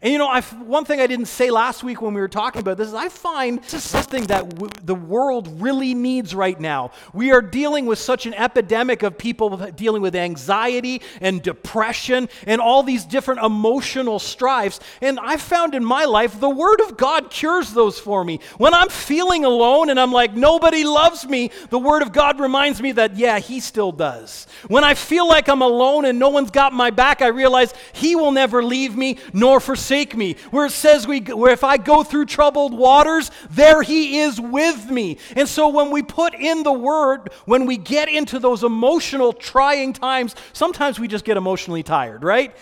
And 0.04 0.12
you 0.12 0.18
know, 0.18 0.28
I, 0.28 0.42
one 0.42 0.84
thing 0.84 1.00
I 1.00 1.06
didn't 1.06 1.28
say 1.28 1.50
last 1.50 1.82
week 1.82 2.02
when 2.02 2.12
we 2.12 2.20
were 2.20 2.28
talking 2.28 2.60
about 2.60 2.76
this 2.76 2.88
is 2.88 2.94
I 2.94 3.08
find 3.08 3.62
this 3.62 3.72
is 3.72 3.84
something 3.84 4.24
that 4.24 4.46
w- 4.50 4.70
the 4.84 4.94
world 4.94 5.62
really 5.62 5.94
needs 5.94 6.34
right 6.34 6.60
now. 6.60 6.90
We 7.14 7.32
are 7.32 7.40
dealing 7.40 7.86
with 7.86 7.98
such 7.98 8.26
an 8.26 8.34
epidemic 8.34 9.02
of 9.02 9.16
people 9.16 9.56
dealing 9.56 10.02
with 10.02 10.14
anxiety 10.14 11.00
and 11.22 11.40
depression 11.40 12.28
and 12.46 12.60
all 12.60 12.82
these 12.82 13.06
different 13.06 13.40
emotional 13.40 14.18
strifes. 14.18 14.78
And 15.00 15.18
I 15.18 15.38
found 15.38 15.74
in 15.74 15.82
my 15.82 16.04
life 16.04 16.38
the 16.38 16.50
Word 16.50 16.82
of 16.82 16.98
God 16.98 17.30
cures 17.30 17.72
those 17.72 17.98
for 17.98 18.22
me. 18.22 18.40
When 18.58 18.74
I'm 18.74 18.90
feeling 18.90 19.46
alone 19.46 19.88
and 19.88 19.98
I'm 19.98 20.12
like, 20.12 20.34
nobody 20.34 20.84
loves 20.84 21.26
me, 21.26 21.50
the 21.70 21.78
Word 21.78 22.02
of 22.02 22.12
God 22.12 22.40
reminds 22.40 22.82
me 22.82 22.92
that, 22.92 23.16
yeah, 23.16 23.38
He 23.38 23.58
still 23.58 23.90
does. 23.90 24.46
When 24.68 24.84
I 24.84 24.92
feel 24.92 25.26
like 25.26 25.48
I'm 25.48 25.62
alone 25.62 26.04
and 26.04 26.18
no 26.18 26.28
one's 26.28 26.50
got 26.50 26.74
my 26.74 26.90
back, 26.90 27.22
I 27.22 27.28
realize 27.28 27.72
He 27.94 28.14
will 28.16 28.32
never 28.32 28.62
leave 28.62 28.98
me 28.98 29.16
nor 29.32 29.60
forsake 29.60 29.93
forsake 29.94 30.16
me. 30.16 30.36
Where 30.50 30.66
it 30.66 30.72
says, 30.72 31.06
we, 31.06 31.20
where 31.20 31.52
if 31.52 31.64
I 31.64 31.76
go 31.76 32.02
through 32.02 32.26
troubled 32.26 32.74
waters, 32.74 33.30
there 33.50 33.82
he 33.82 34.20
is 34.20 34.40
with 34.40 34.90
me. 34.90 35.18
And 35.36 35.48
so 35.48 35.68
when 35.68 35.90
we 35.90 36.02
put 36.02 36.34
in 36.34 36.62
the 36.62 36.72
word, 36.72 37.30
when 37.44 37.66
we 37.66 37.76
get 37.76 38.08
into 38.08 38.38
those 38.38 38.64
emotional, 38.64 39.32
trying 39.32 39.92
times, 39.92 40.34
sometimes 40.52 40.98
we 40.98 41.08
just 41.08 41.24
get 41.24 41.36
emotionally 41.36 41.82
tired, 41.82 42.24
right? 42.24 42.56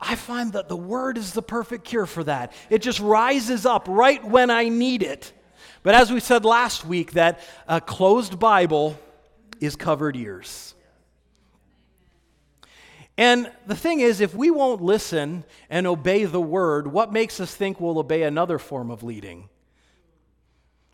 I 0.00 0.16
find 0.16 0.52
that 0.52 0.68
the 0.68 0.76
word 0.76 1.16
is 1.16 1.32
the 1.32 1.42
perfect 1.42 1.84
cure 1.84 2.06
for 2.06 2.24
that. 2.24 2.52
It 2.68 2.82
just 2.82 3.00
rises 3.00 3.64
up 3.64 3.86
right 3.88 4.22
when 4.22 4.50
I 4.50 4.68
need 4.68 5.02
it. 5.02 5.32
But 5.82 5.94
as 5.94 6.12
we 6.12 6.20
said 6.20 6.44
last 6.44 6.84
week, 6.84 7.12
that 7.12 7.40
a 7.66 7.80
closed 7.80 8.38
Bible 8.38 8.98
is 9.60 9.76
covered 9.76 10.16
ears. 10.16 10.71
And 13.18 13.50
the 13.66 13.76
thing 13.76 14.00
is, 14.00 14.20
if 14.20 14.34
we 14.34 14.50
won't 14.50 14.82
listen 14.82 15.44
and 15.68 15.86
obey 15.86 16.24
the 16.24 16.40
word, 16.40 16.86
what 16.86 17.12
makes 17.12 17.40
us 17.40 17.54
think 17.54 17.80
we'll 17.80 17.98
obey 17.98 18.22
another 18.22 18.58
form 18.58 18.90
of 18.90 19.02
leading? 19.02 19.48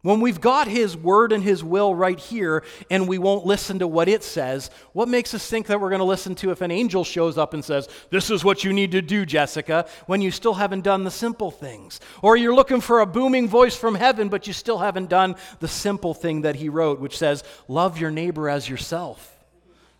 When 0.02 0.20
we've 0.20 0.40
got 0.40 0.68
His 0.68 0.96
word 0.96 1.32
and 1.32 1.42
His 1.42 1.62
will 1.62 1.94
right 1.94 2.18
here 2.18 2.64
and 2.90 3.08
we 3.08 3.18
won't 3.18 3.46
listen 3.46 3.80
to 3.80 3.86
what 3.88 4.08
it 4.08 4.22
says, 4.22 4.70
what 4.92 5.08
makes 5.08 5.34
us 5.34 5.48
think 5.48 5.66
that 5.66 5.80
we're 5.80 5.90
going 5.90 5.98
to 6.00 6.04
listen 6.04 6.34
to 6.36 6.50
if 6.50 6.60
an 6.60 6.70
angel 6.70 7.02
shows 7.02 7.36
up 7.36 7.52
and 7.52 7.64
says, 7.64 7.88
This 8.10 8.30
is 8.30 8.44
what 8.44 8.62
you 8.62 8.72
need 8.72 8.92
to 8.92 9.02
do, 9.02 9.26
Jessica, 9.26 9.86
when 10.06 10.20
you 10.20 10.30
still 10.30 10.54
haven't 10.54 10.82
done 10.82 11.02
the 11.02 11.10
simple 11.10 11.50
things? 11.50 11.98
Or 12.22 12.36
you're 12.36 12.54
looking 12.54 12.80
for 12.80 13.00
a 13.00 13.06
booming 13.06 13.48
voice 13.48 13.76
from 13.76 13.96
heaven, 13.96 14.28
but 14.28 14.46
you 14.46 14.52
still 14.52 14.78
haven't 14.78 15.08
done 15.08 15.34
the 15.58 15.68
simple 15.68 16.14
thing 16.14 16.42
that 16.42 16.56
He 16.56 16.68
wrote, 16.68 17.00
which 17.00 17.18
says, 17.18 17.42
Love 17.66 17.98
your 17.98 18.10
neighbor 18.10 18.48
as 18.48 18.68
yourself. 18.68 19.37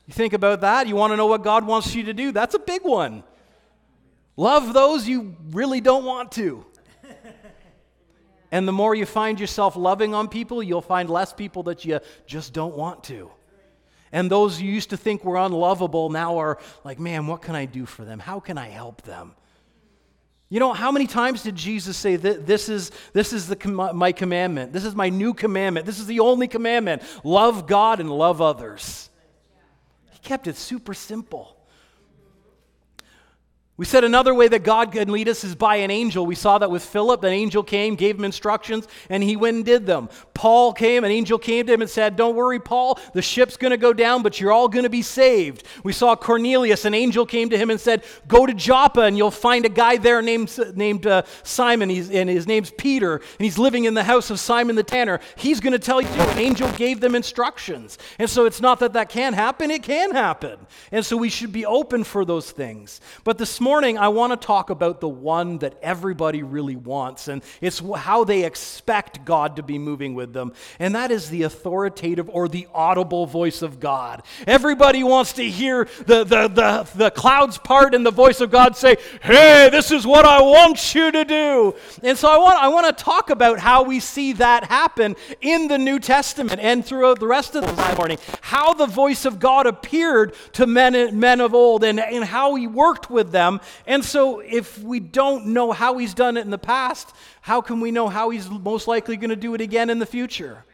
You 0.09 0.15
think 0.15 0.33
about 0.33 0.63
that? 0.63 0.89
You 0.89 0.97
want 0.97 1.13
to 1.13 1.19
know 1.19 1.27
what 1.27 1.45
God 1.45 1.67
wants 1.67 1.95
you 1.95 2.05
to 2.05 2.15
do? 2.15 2.33
That's 2.33 2.55
a 2.55 2.59
big 2.59 2.83
one. 2.83 3.23
Love 4.39 4.73
those 4.73 5.07
you 5.07 5.37
really 5.51 5.83
don't 5.83 6.05
want 6.05 6.33
to. 6.33 6.65
And 8.51 8.67
the 8.67 8.73
more 8.73 8.95
you 8.95 9.05
find 9.05 9.39
yourself 9.39 9.77
loving 9.77 10.15
on 10.15 10.29
people, 10.29 10.63
you'll 10.63 10.81
find 10.81 11.11
less 11.11 11.35
people 11.35 11.65
that 11.65 11.85
you 11.85 12.01
just 12.27 12.55
don't 12.55 12.75
want 12.75 13.05
to. 13.05 13.31
And 14.11 14.31
those 14.31 14.59
you 14.59 14.73
used 14.73 14.89
to 14.91 14.97
think 14.97 15.23
were 15.23 15.37
unlovable 15.37 16.09
now 16.09 16.39
are 16.39 16.59
like, 16.85 16.99
man, 16.99 17.27
what 17.27 17.43
can 17.43 17.55
I 17.55 17.67
do 17.67 17.85
for 17.85 18.07
them? 18.07 18.19
How 18.19 18.41
can 18.41 18.57
I 18.57 18.69
help 18.69 19.03
them? 19.03 19.35
You 20.49 20.61
know, 20.61 20.73
how 20.73 20.91
many 20.91 21.07
times 21.07 21.43
did 21.43 21.57
Jesus 21.57 21.99
say 21.99 22.17
that 22.17 22.47
this 22.47 22.71
is, 22.71 22.91
this 23.13 23.35
is 23.35 23.49
the 23.49 23.57
com- 23.57 23.95
my 23.95 24.13
commandment? 24.13 24.73
This 24.73 24.87
is 24.87 24.95
my 24.95 25.11
new 25.11 25.35
commandment. 25.35 25.85
This 25.85 25.99
is 25.99 26.07
the 26.07 26.21
only 26.21 26.49
commandment. 26.49 27.03
Love 27.23 27.67
God 27.67 28.01
and 28.01 28.11
love 28.11 28.41
others. 28.41 29.08
Kept 30.29 30.47
it 30.47 30.57
super 30.57 30.93
simple. 30.93 31.58
We 33.79 33.85
said 33.85 34.03
another 34.03 34.35
way 34.35 34.49
that 34.49 34.65
God 34.65 34.91
can 34.91 35.13
lead 35.13 35.29
us 35.29 35.45
is 35.45 35.55
by 35.55 35.77
an 35.77 35.91
angel. 35.93 36.27
We 36.27 36.35
saw 36.35 36.59
that 36.59 36.69
with 36.69 36.85
Philip. 36.85 37.23
An 37.23 37.33
angel 37.33 37.63
came, 37.63 37.95
gave 37.95 38.19
him 38.19 38.25
instructions, 38.25 38.89
and 39.09 39.23
he 39.23 39.37
went 39.37 39.55
and 39.55 39.65
did 39.65 39.87
them. 39.87 40.09
Paul 40.35 40.73
came, 40.73 41.05
an 41.05 41.13
angel 41.13 41.39
came 41.39 41.65
to 41.67 41.73
him 41.73 41.81
and 41.81 41.89
said, 41.89 42.17
Don't 42.17 42.35
worry, 42.35 42.59
Paul, 42.59 42.99
the 43.15 43.23
ship's 43.23 43.57
going 43.57 43.71
to 43.71 43.77
go 43.77 43.93
down, 43.93 44.25
but 44.25 44.41
you're 44.41 44.51
all 44.51 44.67
going 44.67 44.83
to 44.83 44.91
be 44.91 45.03
saved. 45.03 45.65
We 45.85 45.93
saw 45.93 46.17
Cornelius, 46.17 46.85
an 46.85 46.95
angel 46.95 47.25
came 47.25 47.51
to 47.51 47.59
him 47.59 47.71
and 47.71 47.81
said, 47.81 48.03
Go 48.27 48.47
to 48.47 48.53
Joppa, 48.53 49.03
and 49.03 49.17
you'll 49.17 49.31
find 49.31 49.65
a 49.65 49.69
guy 49.69 49.97
there 49.97 50.23
named, 50.23 50.57
named 50.75 51.07
uh, 51.07 51.23
Simon, 51.45 51.89
he's, 51.89 52.11
and 52.11 52.29
his 52.29 52.49
name's 52.49 52.73
Peter, 52.73 53.15
and 53.15 53.45
he's 53.45 53.59
living 53.59 53.85
in 53.85 53.95
the 53.95 54.03
house 54.03 54.31
of 54.31 54.41
Simon 54.41 54.75
the 54.75 54.83
tanner. 54.83 55.21
He's 55.37 55.61
going 55.61 55.73
to 55.73 55.79
tell 55.79 56.03
you, 56.03 56.09
an 56.09 56.39
angel 56.39 56.69
gave 56.73 56.99
them 56.99 57.15
instructions. 57.15 57.97
And 58.19 58.29
so 58.29 58.45
it's 58.45 58.61
not 58.61 58.81
that 58.81 58.95
that 58.95 59.09
can't 59.09 59.37
happen, 59.37 59.71
it 59.71 59.85
can 59.85 60.11
happen. 60.11 60.59
And 60.91 61.07
so 61.07 61.17
we 61.17 61.31
should 61.31 61.53
be 61.53 61.65
open 61.65 62.03
for 62.03 62.25
those 62.25 62.51
things. 62.51 63.01
But 63.23 63.39
this 63.39 63.61
morning, 63.69 63.99
I 63.99 64.09
want 64.09 64.33
to 64.33 64.47
talk 64.47 64.71
about 64.71 64.99
the 64.99 65.11
one 65.11 65.59
that 65.59 65.77
everybody 65.83 66.43
really 66.43 66.75
wants, 66.75 67.29
and 67.29 67.43
it's 67.61 67.83
how 67.97 68.25
they 68.25 68.47
expect 68.47 69.27
God 69.27 69.57
to 69.57 69.63
be 69.63 69.77
moving 69.77 70.15
with 70.15 70.33
them, 70.33 70.55
and 70.79 70.95
that 70.95 71.11
is 71.11 71.29
the 71.29 71.43
authoritative 71.43 72.31
or 72.31 72.49
the 72.49 72.67
audible 72.73 73.27
voice 73.27 73.61
of 73.61 73.79
God. 73.79 74.23
Everybody 74.47 75.05
wants 75.05 75.35
to 75.35 75.47
hear 75.47 75.87
the, 76.07 76.25
the, 76.25 76.49
the, 76.49 76.89
the 76.95 77.11
clouds 77.11 77.59
part 77.59 77.95
and 77.95 78.07
the 78.07 78.11
voice 78.11 78.41
of 78.41 78.51
God 78.51 78.75
say, 78.75 78.97
Hey, 79.21 79.69
this 79.71 79.91
is 79.91 80.07
what 80.07 80.25
I 80.25 80.41
want 80.41 80.95
you 80.95 81.13
to 81.13 81.27
do. 81.27 81.75
And 82.03 82.17
so 82.17 82.27
I 82.31 82.39
want, 82.39 82.63
I 82.63 82.69
want 82.69 82.87
to 82.97 83.05
talk 83.05 83.29
about 83.29 83.59
how 83.59 83.83
we 83.83 84.01
see 84.01 84.33
that 84.33 84.65
happen 84.65 85.15
in 85.43 85.69
the 85.69 85.77
New 85.77 85.99
Testament 85.99 86.59
and 86.59 86.83
throughout 86.83 87.21
the 87.21 87.27
rest 87.27 87.55
of 87.55 87.67
the 87.67 87.97
morning, 87.97 88.17
how 88.41 88.73
the 88.73 88.87
voice 88.87 89.27
of 89.27 89.39
God 89.39 89.67
appeared 89.67 90.35
to 90.55 90.67
men, 90.67 91.21
men 91.21 91.43
of 91.43 91.53
old 91.53 91.85
and, 91.85 92.01
and 92.01 92.25
how 92.25 92.55
he 92.55 92.67
worked 92.67 93.11
with 93.11 93.31
them 93.31 93.58
and 93.87 94.05
so, 94.05 94.41
if 94.41 94.79
we 94.83 95.01
don't 95.01 95.47
know 95.47 95.73
how 95.73 95.99
he's 95.99 96.15
done 96.15 96.37
it 96.37 96.43
in 96.43 96.51
the 96.51 96.59
past, 96.59 97.15
how 97.41 97.61
can 97.61 97.81
we 97.81 97.91
know 97.91 98.09
how 98.09 98.31
he's 98.31 98.49
most 98.51 98.89
likely 98.89 99.17
going 99.17 99.31
to 99.31 99.37
do 99.37 99.55
it 99.55 99.61
again 99.61 99.91
in 99.91 99.99
the 99.99 100.07
future? 100.07 100.65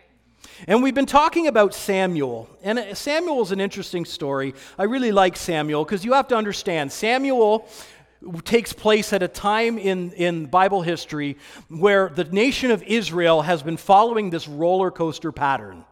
And 0.66 0.82
we've 0.82 0.94
been 0.94 1.06
talking 1.06 1.46
about 1.46 1.74
Samuel. 1.74 2.48
And 2.62 2.78
uh, 2.78 2.94
Samuel 2.94 3.42
is 3.42 3.52
an 3.52 3.60
interesting 3.60 4.04
story. 4.04 4.54
I 4.78 4.84
really 4.84 5.12
like 5.12 5.36
Samuel 5.36 5.84
because 5.84 6.04
you 6.04 6.12
have 6.12 6.28
to 6.28 6.36
understand 6.36 6.92
Samuel 6.92 7.68
takes 8.44 8.72
place 8.72 9.12
at 9.12 9.22
a 9.22 9.28
time 9.28 9.78
in, 9.78 10.12
in 10.12 10.46
Bible 10.46 10.82
history 10.82 11.36
where 11.68 12.08
the 12.08 12.24
nation 12.24 12.70
of 12.70 12.82
Israel 12.84 13.42
has 13.42 13.62
been 13.62 13.76
following 13.76 14.30
this 14.30 14.48
roller 14.48 14.90
coaster 14.90 15.32
pattern. 15.32 15.84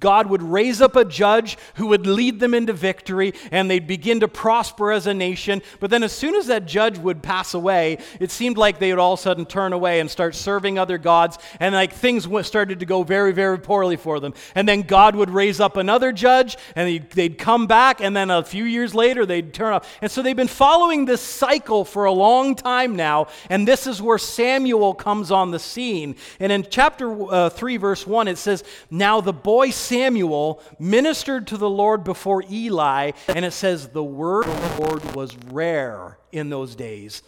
God 0.00 0.28
would 0.28 0.42
raise 0.42 0.80
up 0.80 0.96
a 0.96 1.04
judge 1.04 1.56
who 1.74 1.86
would 1.88 2.06
lead 2.06 2.40
them 2.40 2.54
into 2.54 2.72
victory 2.72 3.34
and 3.50 3.70
they'd 3.70 3.86
begin 3.86 4.20
to 4.20 4.28
prosper 4.28 4.92
as 4.92 5.06
a 5.06 5.14
nation. 5.14 5.62
But 5.80 5.90
then, 5.90 6.02
as 6.02 6.12
soon 6.12 6.34
as 6.34 6.46
that 6.46 6.66
judge 6.66 6.98
would 6.98 7.22
pass 7.22 7.54
away, 7.54 7.98
it 8.20 8.30
seemed 8.30 8.56
like 8.56 8.78
they 8.78 8.92
would 8.92 8.98
all 8.98 9.14
of 9.14 9.20
a 9.20 9.22
sudden 9.22 9.46
turn 9.46 9.72
away 9.72 10.00
and 10.00 10.10
start 10.10 10.34
serving 10.34 10.78
other 10.78 10.98
gods. 10.98 11.38
And 11.60 11.74
like 11.74 11.92
things 11.92 12.26
started 12.46 12.80
to 12.80 12.86
go 12.86 13.02
very, 13.02 13.32
very 13.32 13.58
poorly 13.58 13.96
for 13.96 14.20
them. 14.20 14.34
And 14.54 14.68
then 14.68 14.82
God 14.82 15.16
would 15.16 15.30
raise 15.30 15.60
up 15.60 15.76
another 15.76 16.12
judge 16.12 16.56
and 16.74 17.08
they'd 17.10 17.38
come 17.38 17.66
back. 17.66 18.00
And 18.00 18.16
then 18.16 18.30
a 18.30 18.42
few 18.42 18.64
years 18.64 18.94
later, 18.94 19.26
they'd 19.26 19.52
turn 19.52 19.74
up. 19.74 19.84
And 20.02 20.10
so 20.10 20.22
they've 20.22 20.36
been 20.36 20.48
following 20.48 21.04
this 21.04 21.20
cycle 21.20 21.84
for 21.84 22.04
a 22.04 22.12
long 22.12 22.54
time 22.54 22.96
now. 22.96 23.28
And 23.50 23.66
this 23.66 23.86
is 23.86 24.02
where 24.02 24.18
Samuel 24.18 24.94
comes 24.94 25.30
on 25.30 25.50
the 25.50 25.58
scene. 25.58 26.16
And 26.40 26.52
in 26.52 26.66
chapter 26.68 27.32
uh, 27.32 27.50
3, 27.50 27.76
verse 27.76 28.06
1, 28.06 28.28
it 28.28 28.38
says, 28.38 28.64
Now 28.90 29.20
the 29.20 29.32
boy 29.48 29.70
Samuel 29.70 30.62
ministered 30.78 31.46
to 31.46 31.56
the 31.56 31.70
Lord 31.70 32.04
before 32.04 32.44
Eli, 32.50 33.12
and 33.28 33.46
it 33.46 33.54
says 33.54 33.88
the 33.88 34.04
word 34.04 34.44
of 34.46 34.76
the 34.76 34.84
Lord 34.84 35.16
was 35.16 35.34
rare 35.50 36.18
in 36.30 36.50
those 36.50 36.74
days, 36.74 37.22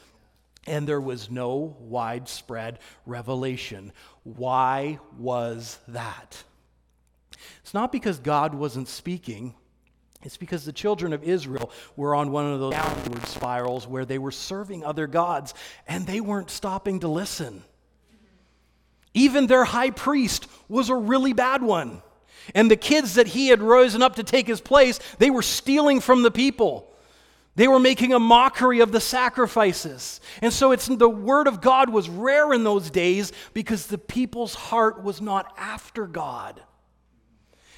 and 0.66 0.86
there 0.86 1.00
was 1.00 1.30
no 1.30 1.74
widespread 1.80 2.78
revelation. 3.06 3.90
Why 4.24 4.98
was 5.16 5.78
that? 5.88 6.44
It's 7.62 7.72
not 7.72 7.90
because 7.90 8.18
God 8.18 8.52
wasn't 8.52 8.88
speaking. 8.88 9.54
It's 10.22 10.36
because 10.36 10.66
the 10.66 10.74
children 10.74 11.14
of 11.14 11.24
Israel 11.24 11.70
were 11.96 12.14
on 12.14 12.32
one 12.32 12.52
of 12.52 12.60
those 12.60 12.74
downward 12.74 13.24
spirals 13.28 13.88
where 13.88 14.04
they 14.04 14.18
were 14.18 14.30
serving 14.30 14.84
other 14.84 15.06
gods 15.06 15.54
and 15.88 16.06
they 16.06 16.20
weren't 16.20 16.50
stopping 16.50 17.00
to 17.00 17.08
listen. 17.08 17.64
Even 19.14 19.46
their 19.46 19.64
high 19.64 19.90
priest 19.90 20.48
was 20.68 20.90
a 20.90 20.94
really 20.94 21.32
bad 21.32 21.62
one. 21.62 22.02
And 22.54 22.70
the 22.70 22.76
kids 22.76 23.14
that 23.14 23.28
he 23.28 23.48
had 23.48 23.62
risen 23.62 24.02
up 24.02 24.16
to 24.16 24.24
take 24.24 24.46
his 24.46 24.60
place, 24.60 24.98
they 25.18 25.30
were 25.30 25.42
stealing 25.42 26.00
from 26.00 26.22
the 26.22 26.30
people. 26.30 26.86
They 27.56 27.68
were 27.68 27.80
making 27.80 28.12
a 28.12 28.18
mockery 28.18 28.80
of 28.80 28.92
the 28.92 29.00
sacrifices. 29.00 30.20
And 30.40 30.52
so 30.52 30.72
it's 30.72 30.86
the 30.86 31.08
word 31.08 31.46
of 31.46 31.60
God 31.60 31.90
was 31.90 32.08
rare 32.08 32.52
in 32.52 32.64
those 32.64 32.90
days 32.90 33.32
because 33.52 33.86
the 33.86 33.98
people's 33.98 34.54
heart 34.54 35.02
was 35.02 35.20
not 35.20 35.52
after 35.58 36.06
God. 36.06 36.62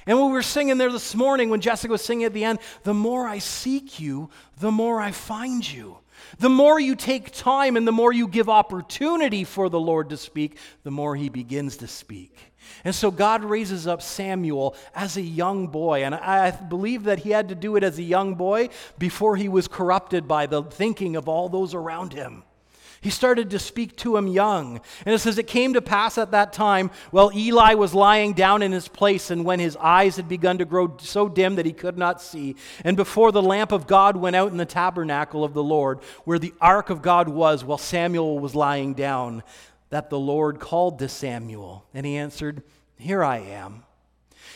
And 0.06 0.18
when 0.18 0.28
we 0.28 0.32
were 0.32 0.42
singing 0.42 0.78
there 0.78 0.90
this 0.90 1.14
morning, 1.14 1.48
when 1.48 1.60
Jessica 1.60 1.92
was 1.92 2.02
singing 2.02 2.24
at 2.24 2.32
the 2.32 2.44
end, 2.44 2.58
the 2.82 2.94
more 2.94 3.26
I 3.26 3.38
seek 3.38 4.00
you, 4.00 4.30
the 4.58 4.72
more 4.72 5.00
I 5.00 5.12
find 5.12 5.68
you. 5.70 5.98
The 6.38 6.48
more 6.48 6.78
you 6.78 6.94
take 6.94 7.32
time 7.32 7.76
and 7.76 7.86
the 7.86 7.92
more 7.92 8.12
you 8.12 8.28
give 8.28 8.48
opportunity 8.48 9.44
for 9.44 9.68
the 9.68 9.80
Lord 9.80 10.10
to 10.10 10.16
speak, 10.16 10.58
the 10.82 10.90
more 10.90 11.16
he 11.16 11.28
begins 11.28 11.78
to 11.78 11.86
speak. 11.86 12.51
And 12.84 12.94
so 12.94 13.10
God 13.10 13.44
raises 13.44 13.86
up 13.86 14.02
Samuel 14.02 14.74
as 14.94 15.16
a 15.16 15.22
young 15.22 15.68
boy. 15.68 16.04
And 16.04 16.14
I 16.14 16.50
believe 16.50 17.04
that 17.04 17.20
he 17.20 17.30
had 17.30 17.48
to 17.48 17.54
do 17.54 17.76
it 17.76 17.84
as 17.84 17.98
a 17.98 18.02
young 18.02 18.34
boy 18.34 18.68
before 18.98 19.36
he 19.36 19.48
was 19.48 19.68
corrupted 19.68 20.26
by 20.26 20.46
the 20.46 20.62
thinking 20.62 21.16
of 21.16 21.28
all 21.28 21.48
those 21.48 21.74
around 21.74 22.12
him. 22.12 22.44
He 23.02 23.10
started 23.10 23.50
to 23.50 23.58
speak 23.58 23.96
to 23.96 24.16
him 24.16 24.28
young. 24.28 24.80
And 25.04 25.12
it 25.12 25.18
says, 25.18 25.36
It 25.36 25.48
came 25.48 25.74
to 25.74 25.82
pass 25.82 26.18
at 26.18 26.30
that 26.30 26.52
time, 26.52 26.92
while 27.10 27.32
Eli 27.34 27.74
was 27.74 27.94
lying 27.94 28.32
down 28.32 28.62
in 28.62 28.70
his 28.70 28.86
place, 28.86 29.32
and 29.32 29.44
when 29.44 29.58
his 29.58 29.76
eyes 29.76 30.14
had 30.14 30.28
begun 30.28 30.58
to 30.58 30.64
grow 30.64 30.96
so 31.00 31.28
dim 31.28 31.56
that 31.56 31.66
he 31.66 31.72
could 31.72 31.98
not 31.98 32.22
see, 32.22 32.54
and 32.84 32.96
before 32.96 33.32
the 33.32 33.42
lamp 33.42 33.72
of 33.72 33.88
God 33.88 34.16
went 34.16 34.36
out 34.36 34.52
in 34.52 34.56
the 34.56 34.64
tabernacle 34.64 35.42
of 35.42 35.52
the 35.52 35.64
Lord, 35.64 35.98
where 36.24 36.38
the 36.38 36.54
ark 36.60 36.90
of 36.90 37.02
God 37.02 37.28
was, 37.28 37.64
while 37.64 37.76
Samuel 37.76 38.38
was 38.38 38.54
lying 38.54 38.94
down, 38.94 39.42
that 39.92 40.08
the 40.08 40.18
Lord 40.18 40.58
called 40.58 40.98
to 41.00 41.08
Samuel. 41.08 41.84
And 41.92 42.06
he 42.06 42.16
answered, 42.16 42.62
Here 42.96 43.22
I 43.22 43.40
am. 43.40 43.84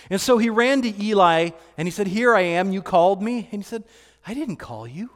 And 0.09 0.19
so 0.19 0.39
he 0.39 0.49
ran 0.49 0.81
to 0.81 1.03
Eli 1.03 1.51
and 1.77 1.87
he 1.87 1.93
said, 1.93 2.07
Here 2.07 2.35
I 2.35 2.41
am, 2.41 2.73
you 2.73 2.81
called 2.81 3.23
me. 3.23 3.47
And 3.53 3.63
he 3.63 3.67
said, 3.69 3.85
I 4.27 4.33
didn't 4.33 4.57
call 4.57 4.89
you. 4.89 5.11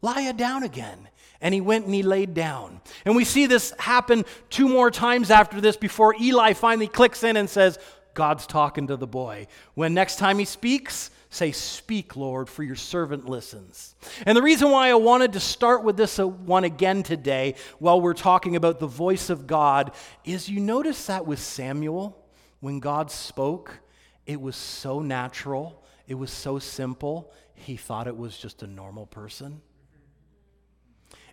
Lie 0.00 0.32
down 0.32 0.62
again. 0.62 1.08
And 1.42 1.52
he 1.52 1.60
went 1.60 1.84
and 1.84 1.94
he 1.94 2.02
laid 2.02 2.32
down. 2.32 2.80
And 3.04 3.14
we 3.14 3.24
see 3.24 3.44
this 3.44 3.74
happen 3.78 4.24
two 4.48 4.66
more 4.66 4.90
times 4.90 5.30
after 5.30 5.60
this 5.60 5.76
before 5.76 6.14
Eli 6.18 6.54
finally 6.54 6.88
clicks 6.88 7.22
in 7.22 7.36
and 7.36 7.48
says, 7.48 7.78
God's 8.14 8.46
talking 8.46 8.86
to 8.86 8.96
the 8.96 9.06
boy. 9.06 9.46
When 9.74 9.92
next 9.92 10.16
time 10.16 10.38
he 10.38 10.46
speaks, 10.46 11.10
say, 11.30 11.52
Speak, 11.52 12.16
Lord, 12.16 12.48
for 12.48 12.62
your 12.62 12.76
servant 12.76 13.28
listens. 13.28 13.94
And 14.24 14.36
the 14.36 14.42
reason 14.42 14.70
why 14.70 14.88
I 14.88 14.94
wanted 14.94 15.32
to 15.34 15.40
start 15.40 15.84
with 15.84 15.96
this 15.96 16.18
uh, 16.18 16.26
one 16.26 16.64
again 16.64 17.02
today, 17.02 17.54
while 17.78 18.00
we're 18.00 18.14
talking 18.14 18.56
about 18.56 18.80
the 18.80 18.86
voice 18.86 19.30
of 19.30 19.46
God, 19.46 19.92
is 20.24 20.48
you 20.48 20.60
notice 20.60 21.06
that 21.06 21.26
with 21.26 21.38
Samuel, 21.38 22.24
when 22.60 22.80
God 22.80 23.10
spoke, 23.10 23.80
it 24.26 24.40
was 24.40 24.56
so 24.56 25.00
natural, 25.00 25.82
it 26.06 26.14
was 26.14 26.30
so 26.30 26.58
simple, 26.58 27.32
he 27.54 27.76
thought 27.76 28.06
it 28.06 28.16
was 28.16 28.36
just 28.36 28.62
a 28.62 28.66
normal 28.66 29.06
person. 29.06 29.60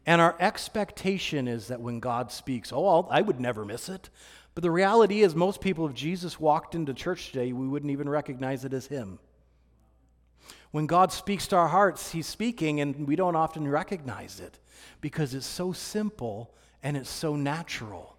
And 0.05 0.19
our 0.19 0.35
expectation 0.39 1.47
is 1.47 1.67
that 1.67 1.79
when 1.79 1.99
God 1.99 2.31
speaks, 2.31 2.73
oh, 2.73 2.85
I'll, 2.85 3.07
I 3.09 3.21
would 3.21 3.39
never 3.39 3.63
miss 3.63 3.87
it. 3.87 4.09
But 4.53 4.61
the 4.61 4.71
reality 4.71 5.21
is, 5.21 5.33
most 5.33 5.61
people, 5.61 5.87
if 5.87 5.93
Jesus 5.93 6.39
walked 6.39 6.75
into 6.75 6.93
church 6.93 7.31
today, 7.31 7.53
we 7.53 7.67
wouldn't 7.67 7.91
even 7.91 8.07
recognize 8.07 8.65
it 8.65 8.73
as 8.73 8.85
Him. 8.85 9.17
When 10.73 10.87
God 10.87 11.11
speaks 11.11 11.45
to 11.49 11.55
our 11.55 11.67
hearts, 11.67 12.11
He's 12.13 12.25
speaking, 12.25 12.81
and 12.81 13.07
we 13.07 13.15
don't 13.15 13.35
often 13.35 13.67
recognize 13.67 14.39
it 14.39 14.57
because 15.01 15.35
it's 15.35 15.45
so 15.45 15.71
simple 15.71 16.51
and 16.81 16.97
it's 16.97 17.11
so 17.11 17.35
natural. 17.35 18.17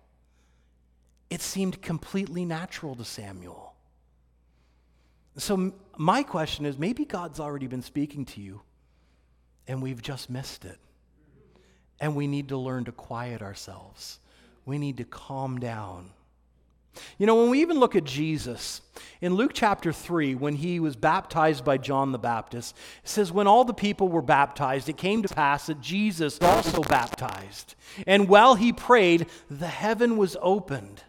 It 1.30 1.40
seemed 1.40 1.82
completely 1.82 2.44
natural 2.44 2.94
to 2.94 3.04
Samuel. 3.04 3.74
So, 5.36 5.72
my 5.98 6.22
question 6.22 6.64
is 6.64 6.78
maybe 6.78 7.04
God's 7.04 7.40
already 7.40 7.66
been 7.66 7.82
speaking 7.82 8.24
to 8.26 8.40
you, 8.40 8.60
and 9.66 9.82
we've 9.82 10.00
just 10.00 10.30
missed 10.30 10.64
it. 10.64 10.78
And 11.98 12.14
we 12.14 12.28
need 12.28 12.50
to 12.50 12.56
learn 12.56 12.84
to 12.84 12.92
quiet 12.92 13.42
ourselves. 13.42 14.20
We 14.64 14.78
need 14.78 14.98
to 14.98 15.04
calm 15.04 15.58
down. 15.58 16.10
You 17.18 17.26
know, 17.26 17.36
when 17.36 17.50
we 17.50 17.60
even 17.60 17.78
look 17.78 17.96
at 17.96 18.04
Jesus, 18.04 18.80
in 19.20 19.34
Luke 19.34 19.52
chapter 19.54 19.92
3, 19.92 20.34
when 20.34 20.56
he 20.56 20.80
was 20.80 20.96
baptized 20.96 21.64
by 21.64 21.78
John 21.78 22.12
the 22.12 22.18
Baptist, 22.18 22.76
it 23.02 23.08
says, 23.08 23.32
When 23.32 23.46
all 23.46 23.64
the 23.64 23.74
people 23.74 24.08
were 24.08 24.22
baptized, 24.22 24.88
it 24.88 24.96
came 24.96 25.22
to 25.22 25.34
pass 25.34 25.66
that 25.66 25.80
Jesus 25.80 26.38
also 26.40 26.82
baptized. 26.82 27.74
And 28.06 28.28
while 28.28 28.54
he 28.54 28.72
prayed, 28.72 29.26
the 29.50 29.68
heaven 29.68 30.16
was 30.16 30.36
opened, 30.42 31.02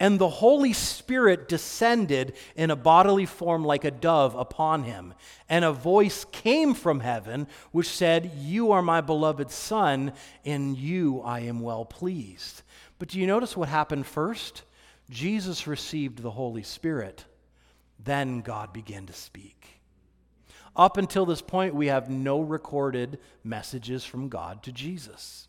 and 0.00 0.18
the 0.18 0.28
Holy 0.28 0.72
Spirit 0.72 1.48
descended 1.48 2.34
in 2.56 2.70
a 2.70 2.76
bodily 2.76 3.26
form 3.26 3.64
like 3.64 3.84
a 3.84 3.90
dove 3.92 4.34
upon 4.34 4.82
him. 4.82 5.14
And 5.48 5.64
a 5.64 5.72
voice 5.72 6.24
came 6.32 6.74
from 6.74 7.00
heaven 7.00 7.46
which 7.70 7.88
said, 7.88 8.32
You 8.38 8.72
are 8.72 8.82
my 8.82 9.00
beloved 9.00 9.52
Son, 9.52 10.12
in 10.42 10.74
you 10.74 11.20
I 11.20 11.40
am 11.40 11.60
well 11.60 11.84
pleased. 11.84 12.62
But 12.98 13.08
do 13.10 13.20
you 13.20 13.26
notice 13.28 13.56
what 13.56 13.68
happened 13.68 14.06
first? 14.06 14.62
Jesus 15.12 15.66
received 15.66 16.22
the 16.22 16.30
Holy 16.30 16.62
Spirit. 16.62 17.26
Then 18.02 18.40
God 18.40 18.72
began 18.72 19.06
to 19.06 19.12
speak. 19.12 19.80
Up 20.74 20.96
until 20.96 21.26
this 21.26 21.42
point, 21.42 21.74
we 21.74 21.88
have 21.88 22.08
no 22.08 22.40
recorded 22.40 23.18
messages 23.44 24.04
from 24.04 24.30
God 24.30 24.62
to 24.62 24.72
Jesus. 24.72 25.48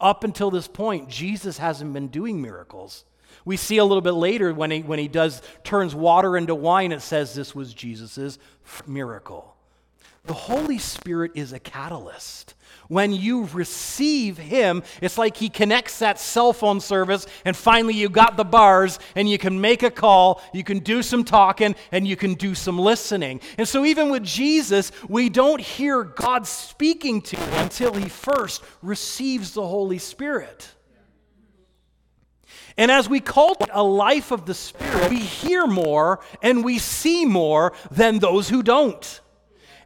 Up 0.00 0.24
until 0.24 0.50
this 0.50 0.68
point, 0.68 1.08
Jesus 1.08 1.56
hasn't 1.56 1.92
been 1.92 2.08
doing 2.08 2.42
miracles. 2.42 3.04
We 3.44 3.56
see 3.56 3.78
a 3.78 3.84
little 3.84 4.02
bit 4.02 4.12
later 4.12 4.52
when 4.52 4.70
he, 4.70 4.82
when 4.82 4.98
he 4.98 5.08
does 5.08 5.40
turns 5.64 5.94
water 5.94 6.36
into 6.36 6.54
wine, 6.54 6.92
it 6.92 7.00
says 7.00 7.34
this 7.34 7.54
was 7.54 7.72
Jesus' 7.72 8.38
miracle. 8.86 9.56
The 10.24 10.34
Holy 10.34 10.78
Spirit 10.78 11.32
is 11.34 11.54
a 11.54 11.58
catalyst. 11.58 12.54
When 12.88 13.12
you 13.12 13.44
receive 13.52 14.38
Him, 14.38 14.82
it's 15.02 15.18
like 15.18 15.36
He 15.36 15.50
connects 15.50 15.98
that 15.98 16.18
cell 16.18 16.54
phone 16.54 16.80
service, 16.80 17.26
and 17.44 17.54
finally 17.54 17.94
you 17.94 18.08
got 18.08 18.38
the 18.38 18.44
bars, 18.44 18.98
and 19.14 19.28
you 19.28 19.36
can 19.36 19.60
make 19.60 19.82
a 19.82 19.90
call, 19.90 20.42
you 20.54 20.64
can 20.64 20.78
do 20.78 21.02
some 21.02 21.22
talking, 21.22 21.76
and 21.92 22.08
you 22.08 22.16
can 22.16 22.34
do 22.34 22.54
some 22.54 22.78
listening. 22.78 23.40
And 23.58 23.68
so, 23.68 23.84
even 23.84 24.08
with 24.08 24.24
Jesus, 24.24 24.90
we 25.06 25.28
don't 25.28 25.60
hear 25.60 26.02
God 26.02 26.46
speaking 26.46 27.20
to 27.22 27.36
him 27.36 27.62
until 27.62 27.92
He 27.92 28.08
first 28.08 28.62
receives 28.80 29.52
the 29.52 29.66
Holy 29.66 29.98
Spirit. 29.98 30.74
And 32.78 32.92
as 32.92 33.08
we 33.08 33.20
cultivate 33.20 33.70
a 33.74 33.82
life 33.82 34.30
of 34.30 34.46
the 34.46 34.54
Spirit, 34.54 35.10
we 35.10 35.18
hear 35.18 35.66
more 35.66 36.20
and 36.42 36.64
we 36.64 36.78
see 36.78 37.26
more 37.26 37.74
than 37.90 38.20
those 38.20 38.48
who 38.48 38.62
don't. 38.62 39.20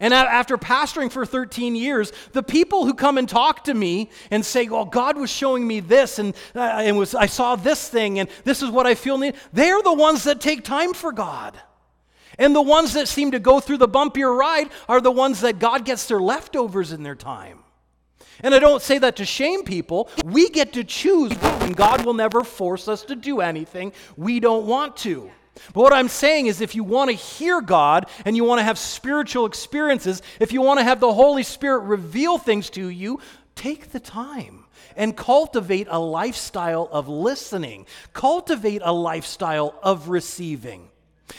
And 0.03 0.13
after 0.13 0.59
pastoring 0.59 1.13
for 1.13 1.25
13 1.25 1.77
years, 1.77 2.13
the 2.33 2.43
people 2.43 2.85
who 2.85 2.93
come 2.93 3.19
and 3.19 3.29
talk 3.29 3.63
to 3.65 3.73
me 3.73 4.11
and 4.33 4.45
say, 4.45 4.69
"Well, 4.69 4.85
God 4.85 5.17
was 5.17 5.31
showing 5.31 5.65
me 5.65 5.79
this, 5.79 6.19
and, 6.19 6.35
uh, 6.57 6.59
and 6.59 6.99
was, 6.99 7.15
I 7.15 7.27
saw 7.27 7.55
this 7.55 7.89
thing, 7.89 8.19
and 8.19 8.29
this 8.43 8.63
is 8.63 8.69
what 8.69 8.85
I 8.85 8.97
feel," 8.97 9.17
need, 9.17 9.37
they're 9.53 9.81
the 9.81 9.93
ones 9.93 10.25
that 10.25 10.41
take 10.41 10.65
time 10.65 10.93
for 10.93 11.13
God. 11.13 11.57
And 12.37 12.53
the 12.53 12.63
ones 12.63 12.95
that 12.95 13.07
seem 13.07 13.31
to 13.31 13.39
go 13.39 13.61
through 13.61 13.77
the 13.77 13.89
bumpier 13.89 14.37
ride 14.37 14.71
are 14.89 15.01
the 15.01 15.13
ones 15.13 15.41
that 15.43 15.61
God 15.61 15.85
gets 15.85 16.07
their 16.07 16.21
leftovers 16.21 16.91
in 16.91 17.05
their 17.05 17.15
time. 17.15 17.61
And 18.41 18.57
I 18.57 18.59
don't 18.59 18.83
say 18.83 18.99
that 18.99 19.15
to 19.17 19.25
shame 19.25 19.63
people. 19.63 20.09
We 20.25 20.49
get 20.49 20.73
to 20.73 20.83
choose, 20.83 21.31
and 21.61 21.77
God 21.77 22.05
will 22.05 22.15
never 22.15 22.43
force 22.43 22.89
us 22.89 23.05
to 23.05 23.15
do 23.15 23.41
anything 23.41 23.93
we 24.17 24.41
don't 24.41 24.67
want 24.67 24.97
to. 24.99 25.31
But 25.75 25.83
what 25.83 25.93
I'm 25.93 26.09
saying 26.09 26.47
is, 26.47 26.61
if 26.61 26.75
you 26.75 26.85
want 26.85 27.11
to 27.11 27.17
hear 27.17 27.61
God 27.61 28.07
and 28.25 28.37
you 28.37 28.45
want 28.45 28.61
to 28.61 28.65
have 28.65 28.79
spiritual 28.79 29.47
experiences, 29.47 30.23
if 30.41 30.53
you 30.53 30.63
want 30.63 30.81
to 30.81 30.85
have 30.85 31.01
the 31.01 31.13
Holy 31.13 31.43
Spirit 31.43 31.81
reveal 31.81 32.39
things 32.39 32.71
to 32.71 32.89
you, 32.89 33.21
take 33.55 33.93
the 33.93 34.01
time 34.01 34.65
and 34.97 35.17
cultivate 35.17 35.87
a 35.91 35.99
lifestyle 35.99 36.89
of 36.91 37.09
listening, 37.09 37.87
cultivate 38.13 38.83
a 38.85 38.93
lifestyle 38.93 39.79
of 39.83 40.09
receiving. 40.09 40.89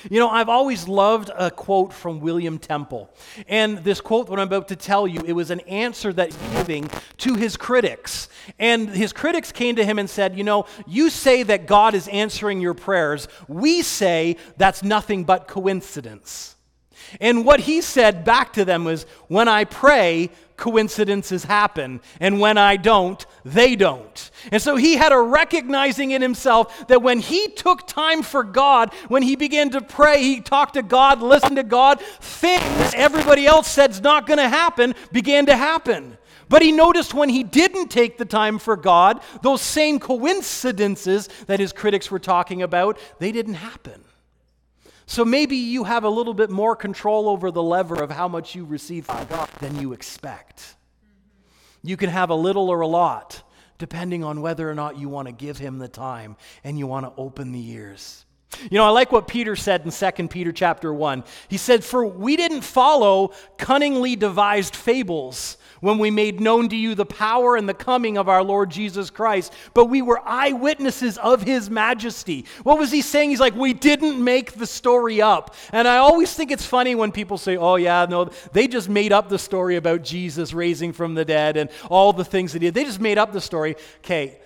You 0.10 0.20
know, 0.20 0.30
I've 0.30 0.50
always 0.50 0.88
loved 0.88 1.30
a 1.36 1.50
quote 1.52 1.94
from 1.94 2.20
William 2.20 2.58
Temple. 2.58 3.10
And 3.48 3.80
this 3.80 4.02
quote, 4.02 4.30
what 4.30 4.40
I'm 4.40 4.48
about 4.48 4.68
to 4.70 4.76
tell 4.76 5.08
you, 5.08 5.22
it 5.26 5.34
was 5.34 5.52
an 5.52 5.62
answer 5.62 6.14
that 6.14 6.34
he's 6.34 6.54
giving 6.54 6.90
to 7.18 7.36
his 7.36 7.58
critics. 7.58 8.30
And 8.60 8.90
his 8.90 9.14
critics 9.14 9.52
came 9.52 9.76
to 9.76 9.86
him 9.86 10.00
and 10.00 10.10
said, 10.10 10.38
You 10.38 10.44
know, 10.44 10.66
you 10.88 11.10
say 11.10 11.44
that 11.44 11.68
God 11.68 11.94
is 11.94 12.08
answering 12.08 12.62
your 12.62 12.74
prayers. 12.74 13.28
We 13.48 13.82
say 13.82 14.38
that's 14.58 14.84
nothing 14.84 15.24
but 15.24 15.48
coincidence. 15.48 16.56
And 17.20 17.46
what 17.46 17.62
he 17.62 17.82
said 17.82 18.24
back 18.24 18.54
to 18.54 18.66
them 18.66 18.86
was, 18.86 19.06
When 19.28 19.48
I 19.48 19.66
pray, 19.66 20.30
coincidences 20.58 21.44
happen. 21.44 22.02
And 22.20 22.40
when 22.40 22.58
I 22.58 22.78
don't, 22.78 23.26
they 23.44 23.76
don't. 23.76 24.32
And 24.52 24.62
so 24.62 24.76
he 24.76 24.96
had 24.96 25.12
a 25.12 25.20
recognizing 25.20 26.12
in 26.12 26.22
himself 26.22 26.88
that 26.88 27.02
when 27.02 27.20
he 27.20 27.48
took 27.50 27.88
time 27.88 28.22
for 28.22 28.44
God, 28.44 28.94
when 29.08 29.24
he 29.24 29.36
began 29.36 29.70
to 29.72 29.82
pray, 29.82 30.22
he 30.22 30.42
talked 30.42 30.76
to 30.76 30.84
God, 30.84 31.22
listened 31.22 31.58
to 31.58 31.64
God, 31.64 32.00
things 32.02 32.94
everybody 32.96 33.46
else 33.46 33.68
said's 33.68 34.02
not 34.02 34.28
going 34.28 34.40
to 34.40 34.50
happen 34.50 34.96
began 35.12 35.46
to 35.48 35.56
happen. 35.56 36.18
But 36.50 36.62
he 36.62 36.72
noticed 36.72 37.14
when 37.14 37.30
he 37.30 37.44
didn't 37.44 37.88
take 37.88 38.18
the 38.18 38.26
time 38.26 38.60
for 38.60 38.76
God, 38.76 39.22
those 39.42 39.62
same 39.62 40.00
coincidences 40.00 41.30
that 41.48 41.60
his 41.60 41.74
critics 41.74 42.12
were 42.12 42.20
talking 42.20 42.62
about, 42.62 43.00
they 43.20 43.32
didn't 43.32 43.56
happen. 43.56 44.04
So 45.14 45.24
maybe 45.24 45.58
you 45.58 45.84
have 45.84 46.06
a 46.06 46.10
little 46.10 46.34
bit 46.34 46.50
more 46.50 46.76
control 46.76 47.30
over 47.30 47.52
the 47.52 47.62
lever 47.62 48.02
of 48.02 48.10
how 48.10 48.28
much 48.28 48.56
you 48.56 48.66
receive 48.66 49.06
from 49.06 49.28
God 49.28 49.48
than 49.60 49.80
you 49.80 49.94
expect. 49.94 50.74
You 51.84 51.98
can 51.98 52.10
have 52.10 52.32
a 52.32 52.36
little 52.36 52.68
or 52.70 52.82
a 52.82 52.88
lot, 52.88 53.44
depending 53.78 54.24
on 54.24 54.42
whether 54.42 54.68
or 54.68 54.74
not 54.74 54.98
you 54.98 55.10
want 55.10 55.28
to 55.28 55.32
give 55.32 55.60
him 55.60 55.78
the 55.78 55.88
time 55.88 56.36
and 56.64 56.80
you 56.80 56.88
want 56.88 57.06
to 57.06 57.14
open 57.16 57.52
the 57.52 57.64
ears. 57.74 58.26
You 58.72 58.80
know, 58.80 58.86
I 58.86 58.90
like 58.90 59.12
what 59.12 59.28
Peter 59.28 59.56
said 59.56 59.86
in 59.86 59.92
2 59.92 60.28
Peter 60.30 60.52
chapter 60.52 60.92
1. 60.92 61.24
He 61.48 61.58
said, 61.58 61.84
For 61.84 62.04
we 62.04 62.36
didn't 62.36 62.62
follow 62.62 63.34
cunningly 63.60 64.16
devised 64.16 64.76
fables 64.76 65.58
when 65.84 65.98
we 65.98 66.10
made 66.10 66.40
known 66.40 66.70
to 66.70 66.78
you 66.78 66.96
the 66.96 67.06
power 67.06 67.58
and 67.58 67.68
the 67.68 67.74
coming 67.74 68.18
of 68.18 68.30
our 68.30 68.42
Lord 68.42 68.70
Jesus 68.70 69.10
Christ, 69.10 69.52
but 69.74 69.88
we 69.88 70.02
were 70.02 70.22
eyewitnesses 70.24 71.18
of 71.18 71.42
his 71.42 71.70
majesty. 71.70 72.46
What 72.64 72.80
was 72.80 72.90
he 72.90 73.02
saying? 73.02 73.32
He's 73.32 73.42
like, 73.42 73.54
we 73.54 73.74
didn't 73.74 74.24
make 74.24 74.54
the 74.54 74.66
story 74.66 75.22
up. 75.22 75.54
And 75.74 75.86
I 75.86 75.98
always 75.98 76.34
think 76.34 76.52
it's 76.52 76.66
funny 76.66 76.96
when 76.96 77.12
people 77.12 77.38
say, 77.38 77.58
oh, 77.58 77.76
yeah, 77.76 78.06
no, 78.10 78.30
they 78.54 78.70
just 78.70 78.88
made 78.88 79.12
up 79.12 79.28
the 79.28 79.38
story 79.38 79.76
about 79.76 80.04
Jesus 80.04 80.54
raising 80.54 80.94
from 80.94 81.16
the 81.16 81.26
dead 81.26 81.58
and 81.58 81.70
all 81.90 82.14
the 82.14 82.24
things 82.24 82.54
that 82.54 82.62
he 82.62 82.70
did. 82.70 82.76
They 82.76 82.86
just 82.86 83.02
made 83.02 83.18
up 83.18 83.34
the 83.34 83.42
story. 83.42 83.76
Okay, 83.98 84.40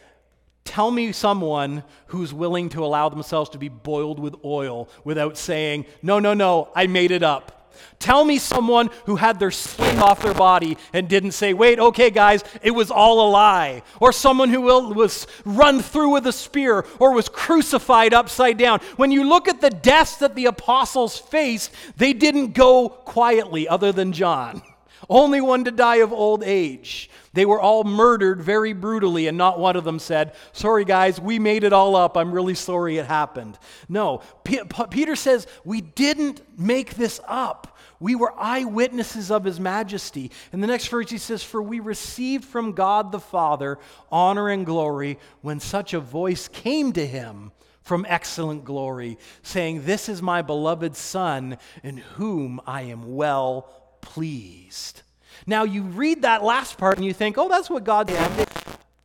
Tell 0.64 0.92
me 0.92 1.14
someone 1.14 1.84
who's 2.08 2.34
willing 2.34 2.68
to 2.70 2.84
allow 2.84 3.08
themselves 3.08 3.52
to 3.52 3.58
be 3.58 3.70
boiled 3.70 4.20
with 4.20 4.36
oil 4.44 4.90
without 5.06 5.38
saying, 5.38 5.86
No, 6.02 6.20
no, 6.20 6.34
no, 6.34 6.70
I 6.76 6.88
made 6.88 7.12
it 7.12 7.24
up. 7.24 7.67
Tell 8.00 8.24
me 8.24 8.38
someone 8.38 8.90
who 9.06 9.16
had 9.16 9.40
their 9.40 9.52
skin 9.52 10.00
off 10.00 10.22
their 10.22 10.34
body 10.34 10.78
and 10.94 11.08
didn't 11.08 11.32
say, 11.32 11.54
wait, 11.54 11.80
okay, 11.80 12.10
guys, 12.10 12.44
it 12.62 12.72
was 12.72 12.92
all 12.92 13.28
a 13.28 13.30
lie. 13.30 13.84
Or 14.00 14.12
someone 14.12 14.50
who 14.50 14.62
was 14.62 15.28
run 15.46 15.82
through 15.82 16.10
with 16.10 16.28
a 16.28 16.32
spear 16.32 16.86
or 17.00 17.14
was 17.14 17.30
crucified 17.30 18.14
upside 18.14 18.58
down. 18.58 18.80
When 18.96 19.12
you 19.12 19.24
look 19.24 19.48
at 19.48 19.62
the 19.62 19.70
deaths 19.70 20.18
that 20.18 20.36
the 20.36 20.46
apostles 20.46 21.18
faced, 21.18 21.72
they 21.98 22.14
didn't 22.14 22.54
go 22.54 22.90
quietly, 22.90 23.68
other 23.68 23.92
than 23.92 24.14
John. 24.14 24.62
Only 25.10 25.42
one 25.42 25.64
to 25.66 25.72
die 25.72 25.98
of 25.98 26.12
old 26.12 26.44
age. 26.44 27.10
They 27.34 27.46
were 27.46 27.62
all 27.62 27.84
murdered 27.84 28.42
very 28.42 28.74
brutally, 28.74 29.28
and 29.28 29.38
not 29.38 29.60
one 29.60 29.76
of 29.76 29.84
them 29.84 30.00
said, 30.00 30.34
Sorry, 30.54 30.86
guys, 30.86 31.20
we 31.20 31.40
made 31.40 31.64
it 31.64 31.74
all 31.74 31.96
up. 31.96 32.18
I'm 32.18 32.32
really 32.32 32.56
sorry 32.56 32.98
it 32.98 33.06
happened. 33.06 33.58
No, 33.88 34.22
P- 34.44 34.62
P- 34.64 34.88
Peter 34.90 35.16
says, 35.16 35.48
We 35.64 35.82
didn't 35.82 36.42
make 36.60 36.96
this 36.96 37.20
up. 37.28 37.78
We 38.00 38.16
were 38.16 38.34
eyewitnesses 38.38 39.32
of 39.32 39.44
his 39.44 39.60
majesty. 39.60 40.32
In 40.54 40.62
the 40.62 40.68
next 40.68 40.88
verse, 40.88 41.10
he 41.10 41.18
says, 41.18 41.44
For 41.44 41.62
we 41.62 41.80
received 41.80 42.46
from 42.46 42.74
God 42.74 43.12
the 43.12 43.20
Father 43.20 43.80
honor 44.12 44.50
and 44.50 44.66
glory 44.66 45.18
when 45.42 45.60
such 45.60 45.94
a 45.94 46.00
voice 46.00 46.48
came 46.48 46.94
to 46.94 47.06
him 47.06 47.52
from 47.82 48.06
excellent 48.10 48.66
glory, 48.66 49.18
saying, 49.42 49.86
This 49.86 50.10
is 50.10 50.22
my 50.22 50.42
beloved 50.42 50.96
Son, 50.96 51.58
in 51.84 51.98
whom 51.98 52.60
I 52.68 52.84
am 52.84 53.16
well 53.16 53.72
pleased. 54.08 55.02
Now, 55.46 55.64
you 55.64 55.84
read 55.84 56.22
that 56.22 56.44
last 56.44 56.78
part 56.78 56.98
and 56.98 57.06
you 57.06 57.14
think, 57.14 57.38
oh, 57.38 57.50
that's 57.50 57.70
what 57.70 57.84
God 57.84 58.08
did 58.08 58.48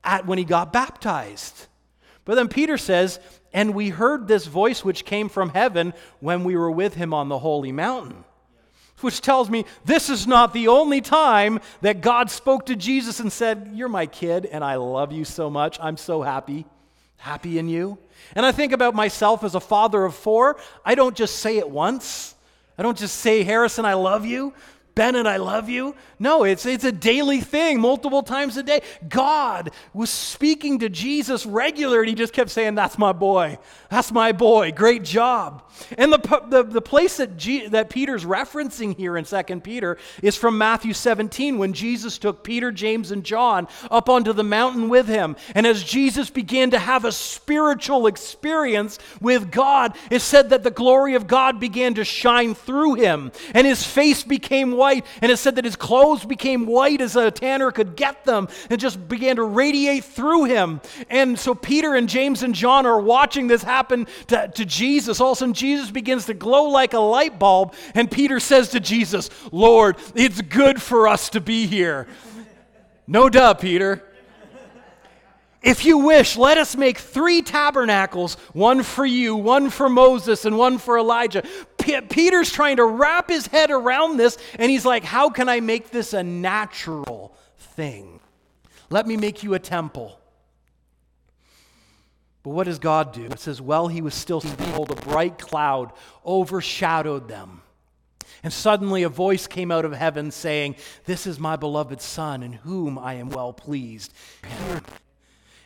at 0.05 0.27
when 0.27 0.39
he 0.39 0.45
got 0.45 0.73
baptized. 0.73 1.67
But 2.25 2.37
then 2.37 2.49
Peter 2.49 2.79
says, 2.79 3.19
and 3.53 3.75
we 3.75 3.89
heard 3.91 4.29
this 4.29 4.47
voice 4.47 4.85
which 4.85 5.05
came 5.05 5.29
from 5.29 5.51
heaven 5.51 5.93
when 6.21 6.45
we 6.45 6.57
were 6.57 6.71
with 6.71 6.95
him 6.95 7.13
on 7.13 7.29
the 7.29 7.39
holy 7.39 7.73
mountain. 7.73 8.25
Which 9.01 9.21
tells 9.21 9.51
me 9.51 9.65
this 9.85 10.09
is 10.09 10.29
not 10.29 10.53
the 10.53 10.69
only 10.69 11.01
time 11.01 11.59
that 11.81 12.01
God 12.01 12.31
spoke 12.31 12.67
to 12.67 12.77
Jesus 12.77 13.19
and 13.19 13.33
said, 13.33 13.73
You're 13.75 13.89
my 13.89 14.07
kid, 14.07 14.47
and 14.47 14.63
I 14.63 14.77
love 14.77 15.11
you 15.11 15.25
so 15.25 15.51
much. 15.51 15.79
I'm 15.81 15.97
so 15.97 16.23
happy, 16.23 16.65
happy 17.17 17.59
in 17.59 17.69
you. 17.69 17.99
And 18.37 18.47
I 18.47 18.53
think 18.53 18.73
about 18.73 18.95
myself 18.95 19.43
as 19.43 19.57
a 19.57 19.61
father 19.61 20.05
of 20.05 20.15
four. 20.15 20.57
I 20.85 20.95
don't 20.95 21.17
just 21.17 21.39
say 21.39 21.59
it 21.59 21.69
once, 21.69 22.37
I 22.79 22.83
don't 22.83 22.97
just 22.97 23.17
say, 23.17 23.43
Harrison, 23.43 23.85
I 23.85 23.95
love 23.95 24.25
you. 24.25 24.55
Bennett, 24.95 25.27
I 25.27 25.39
love 25.39 25.71
you. 25.71 25.95
No, 26.19 26.45
it's, 26.45 26.67
it's 26.67 26.85
a 26.85 26.93
daily 26.93 27.41
thing, 27.41 27.81
multiple 27.81 28.23
times 28.23 28.57
a 28.59 28.63
day. 28.63 28.83
God 29.09 29.71
was 29.95 30.11
speaking 30.11 30.81
to 30.81 30.91
Jesus 30.91 31.47
regularly, 31.47 32.01
and 32.01 32.09
he 32.11 32.15
just 32.15 32.35
kept 32.35 32.51
saying, 32.51 32.75
That's 32.75 32.99
my 32.99 33.13
boy. 33.13 33.59
That's 33.89 34.13
my 34.13 34.33
boy. 34.33 34.73
Great 34.73 35.03
job. 35.03 35.63
And 35.97 36.13
the, 36.13 36.43
the, 36.49 36.63
the 36.63 36.83
place 36.83 37.17
that, 37.17 37.37
G, 37.39 37.69
that 37.69 37.89
Peter's 37.89 38.25
referencing 38.25 38.97
here 38.97 39.17
in 39.17 39.25
2 39.25 39.61
Peter 39.61 39.97
is 40.23 40.37
from 40.37 40.59
Matthew 40.59 40.93
17 40.93 41.59
when 41.59 41.73
Jesus 41.73 42.19
took 42.19 42.45
Peter, 42.45 42.71
James, 42.71 43.11
and 43.11 43.25
John 43.25 43.69
up 43.91 44.09
onto 44.09 44.33
the 44.33 44.45
mountain 44.45 44.89
with 44.89 45.09
him. 45.09 45.37
And 45.55 45.67
as 45.67 45.83
Jesus 45.83 46.31
began 46.31 46.71
to 46.71 46.79
have 46.79 47.05
a 47.05 47.13
spiritual 47.13 48.07
experience 48.07 48.99
with 49.21 49.51
God, 49.51 49.97
it 50.11 50.21
said 50.21 50.51
that 50.51 50.63
the 50.63 50.71
glory 50.71 51.15
of 51.15 51.27
God 51.27 51.59
began 51.59 51.95
to 51.95 52.05
shine 52.05 52.55
through 52.55 52.95
him, 52.95 53.33
and 53.55 53.67
his 53.67 53.85
face 53.85 54.23
became 54.23 54.73
white. 54.83 55.07
And 55.21 55.31
it 55.31 55.37
said 55.37 55.55
that 55.57 55.65
his 55.65 55.77
clothes 55.77 56.25
became 56.25 56.67
white 56.67 57.01
as 57.01 57.15
a 57.15 57.31
tanner 57.31 57.71
could 57.71 57.95
get 57.95 58.25
them 58.25 58.49
and 58.69 58.81
just 58.81 59.09
began 59.09 59.37
to 59.37 59.45
radiate 59.45 60.05
through 60.05 60.45
him. 60.45 60.81
And 61.09 61.39
so 61.39 61.55
Peter 61.55 61.95
and 61.95 62.09
James 62.09 62.43
and 62.43 62.55
John 62.55 62.85
are 62.85 63.01
watching 63.01 63.47
this 63.47 63.63
happen 63.63 64.07
to, 64.27 64.49
to 64.49 64.65
Jesus. 64.65 65.21
All 65.21 65.33
of 65.33 65.37
a 65.37 65.39
sudden, 65.39 65.55
Jesus 65.55 65.91
begins 65.91 66.27
to 66.27 66.35
glow 66.35 66.65
like 66.65 66.95
a 66.95 66.99
light 66.99 67.39
bulb. 67.39 67.75
And 67.95 68.11
Peter 68.11 68.41
says 68.41 68.71
to 68.71 68.81
Jesus, 68.81 69.31
Lord, 69.53 69.97
it's 70.15 70.41
good 70.41 70.83
for 70.83 71.07
us 71.07 71.31
to 71.31 71.41
be 71.41 71.67
here. 71.67 72.09
No 73.07 73.29
duh, 73.29 73.55
Peter. 73.55 74.03
If 75.63 75.85
you 75.85 75.99
wish, 75.99 76.37
let 76.37 76.59
us 76.59 76.77
make 76.77 76.99
three 76.99 77.41
tabernacles 77.41 78.35
one 78.53 78.83
for 78.83 79.07
you, 79.07 79.37
one 79.37 79.71
for 79.71 79.89
Moses, 79.89 80.45
and 80.45 80.59
one 80.59 80.79
for 80.79 80.99
Elijah. 80.99 81.45
P- 81.79 82.01
Peter's 82.01 82.51
trying 82.51 82.77
to 82.79 82.85
wrap 82.85 83.29
his 83.29 83.47
head 83.47 83.71
around 83.71 84.17
this, 84.17 84.39
and 84.59 84.71
he's 84.71 84.85
like, 84.85 85.05
How 85.05 85.31
can 85.31 85.49
I 85.49 85.61
make 85.61 85.91
this 85.91 86.15
a 86.15 86.23
natural 86.23 87.37
thing? 87.59 88.19
Let 88.91 89.07
me 89.07 89.17
make 89.17 89.43
you 89.43 89.55
a 89.55 89.59
temple. 89.61 90.19
But 92.43 92.51
what 92.51 92.65
does 92.65 92.81
God 92.81 93.13
do? 93.13 93.27
It 93.27 93.39
says, 93.39 93.61
While 93.61 93.87
he 93.87 94.03
was 94.03 94.15
still 94.15 94.41
behold, 94.41 94.91
a 94.91 94.97
bright 94.97 95.39
cloud 95.39 95.93
overshadowed 96.27 97.29
them. 97.29 97.63
And 98.43 98.53
suddenly 98.53 99.05
a 99.05 99.09
voice 99.09 99.47
came 99.47 99.71
out 99.71 99.85
of 99.85 99.93
heaven 99.93 100.33
saying, 100.33 100.75
This 101.05 101.27
is 101.27 101.39
my 101.39 101.55
beloved 101.55 102.01
Son, 102.01 102.43
in 102.43 102.53
whom 102.53 102.99
I 102.99 103.15
am 103.15 103.31
well 103.31 103.53
pleased. 103.53 104.13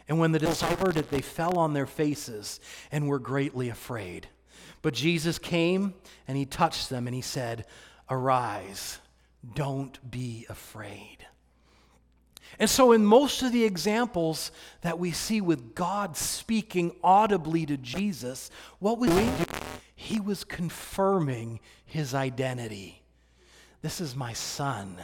And 0.09 0.19
when 0.19 0.33
the 0.33 0.38
disciples 0.38 0.81
heard 0.81 0.97
it, 0.97 1.11
they 1.11 1.21
fell 1.21 1.59
on 1.59 1.73
their 1.73 1.87
faces 1.87 2.61
and 2.92 3.09
were 3.09 3.19
greatly 3.19 3.69
afraid. 3.69 4.29
But 4.83 4.95
Jesus 4.95 5.38
came 5.38 5.95
and 6.29 6.37
he 6.37 6.47
touched 6.47 6.90
them 6.90 7.07
and 7.07 7.14
he 7.14 7.23
said, 7.23 7.66
Arise, 8.09 9.01
don't 9.55 10.11
be 10.11 10.47
afraid. 10.49 11.27
And 12.59 12.71
so, 12.71 12.92
in 12.92 13.05
most 13.05 13.42
of 13.42 13.53
the 13.53 13.64
examples 13.64 14.51
that 14.81 14.99
we 14.99 15.11
see 15.11 15.40
with 15.40 15.75
God 15.75 16.16
speaking 16.16 16.95
audibly 17.03 17.66
to 17.66 17.77
Jesus, 17.77 18.51
what 18.79 18.99
was 18.99 19.11
he 19.11 19.27
do? 19.27 19.45
He 19.95 20.21
was 20.21 20.45
confirming 20.45 21.61
his 21.85 22.14
identity. 22.14 23.03
This 23.83 24.01
is 24.01 24.16
my 24.16 24.33
son 24.33 24.97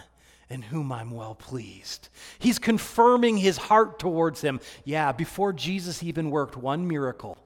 in 0.48 0.62
whom 0.62 0.92
I'm 0.92 1.10
well 1.10 1.34
pleased. 1.34 2.08
He's 2.38 2.58
confirming 2.58 3.38
his 3.38 3.56
heart 3.56 3.98
towards 3.98 4.40
him. 4.40 4.60
Yeah, 4.84 5.12
before 5.12 5.52
Jesus 5.52 6.02
even 6.02 6.30
worked 6.30 6.56
one 6.56 6.86
miracle, 6.86 7.38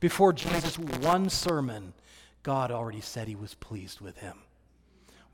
before 0.00 0.32
Jesus 0.32 0.78
one 0.78 1.30
sermon, 1.30 1.94
God 2.42 2.70
already 2.70 3.00
said 3.00 3.28
he 3.28 3.36
was 3.36 3.54
pleased 3.54 4.00
with 4.00 4.18
him. 4.18 4.38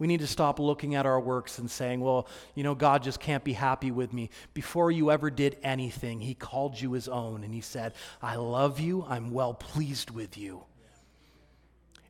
We 0.01 0.07
need 0.07 0.21
to 0.21 0.27
stop 0.27 0.59
looking 0.59 0.95
at 0.95 1.05
our 1.05 1.21
works 1.21 1.59
and 1.59 1.71
saying, 1.71 2.01
well, 2.01 2.27
you 2.55 2.65
know, 2.65 2.75
God 2.75 3.03
just 3.03 3.21
can't 3.21 3.45
be 3.45 3.53
happy 3.53 3.91
with 3.91 4.15
me. 4.15 4.31
Before 4.55 4.91
you 4.91 5.11
ever 5.11 5.31
did 5.31 5.59
anything, 5.63 6.23
He 6.23 6.33
called 6.33 6.81
you 6.81 6.93
His 6.93 7.07
own 7.07 7.45
and 7.45 7.53
He 7.53 7.61
said, 7.61 7.93
I 8.23 8.37
love 8.37 8.81
you, 8.81 9.05
I'm 9.07 9.31
well 9.31 9.53
pleased 9.53 10.11
with 10.11 10.39
you. 10.39 10.65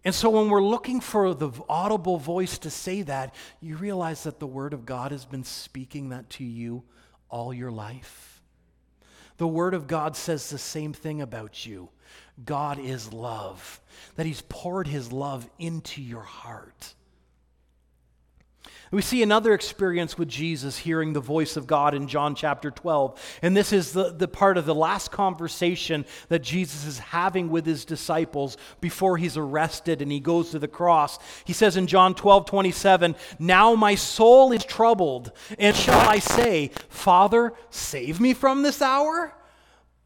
And 0.04 0.14
so 0.14 0.30
when 0.30 0.48
we're 0.48 0.62
looking 0.62 1.00
for 1.00 1.34
the 1.34 1.50
audible 1.68 2.16
voice 2.16 2.58
to 2.58 2.70
say 2.70 3.02
that, 3.02 3.34
you 3.60 3.76
realize 3.76 4.22
that 4.24 4.40
the 4.40 4.46
Word 4.46 4.72
of 4.72 4.86
God 4.86 5.12
has 5.12 5.24
been 5.24 5.44
speaking 5.44 6.08
that 6.08 6.30
to 6.30 6.44
you 6.44 6.82
all 7.28 7.52
your 7.52 7.70
life. 7.70 8.42
The 9.36 9.46
Word 9.48 9.74
of 9.74 9.86
God 9.86 10.16
says 10.16 10.48
the 10.48 10.58
same 10.58 10.92
thing 10.92 11.20
about 11.20 11.66
you 11.66 11.90
God 12.44 12.78
is 12.78 13.12
love, 13.12 13.80
that 14.16 14.26
He's 14.26 14.42
poured 14.42 14.86
His 14.86 15.12
love 15.12 15.48
into 15.58 16.02
your 16.02 16.22
heart. 16.22 16.94
We 18.92 19.02
see 19.02 19.22
another 19.22 19.54
experience 19.54 20.18
with 20.18 20.28
Jesus 20.28 20.78
hearing 20.78 21.12
the 21.12 21.20
voice 21.20 21.56
of 21.56 21.68
God 21.68 21.94
in 21.94 22.08
John 22.08 22.34
chapter 22.34 22.72
12. 22.72 23.38
And 23.40 23.56
this 23.56 23.72
is 23.72 23.92
the, 23.92 24.10
the 24.10 24.26
part 24.26 24.58
of 24.58 24.66
the 24.66 24.74
last 24.74 25.12
conversation 25.12 26.04
that 26.28 26.42
Jesus 26.42 26.84
is 26.84 26.98
having 26.98 27.50
with 27.50 27.66
his 27.66 27.84
disciples 27.84 28.56
before 28.80 29.16
he's 29.16 29.36
arrested 29.36 30.02
and 30.02 30.10
he 30.10 30.18
goes 30.18 30.50
to 30.50 30.58
the 30.58 30.66
cross. 30.66 31.20
He 31.44 31.52
says 31.52 31.76
in 31.76 31.86
John 31.86 32.16
12, 32.16 32.46
27, 32.46 33.14
Now 33.38 33.76
my 33.76 33.94
soul 33.94 34.50
is 34.50 34.64
troubled, 34.64 35.30
and 35.56 35.76
shall 35.76 36.08
I 36.08 36.18
say, 36.18 36.72
Father, 36.88 37.52
save 37.70 38.20
me 38.20 38.34
from 38.34 38.62
this 38.62 38.82
hour? 38.82 39.32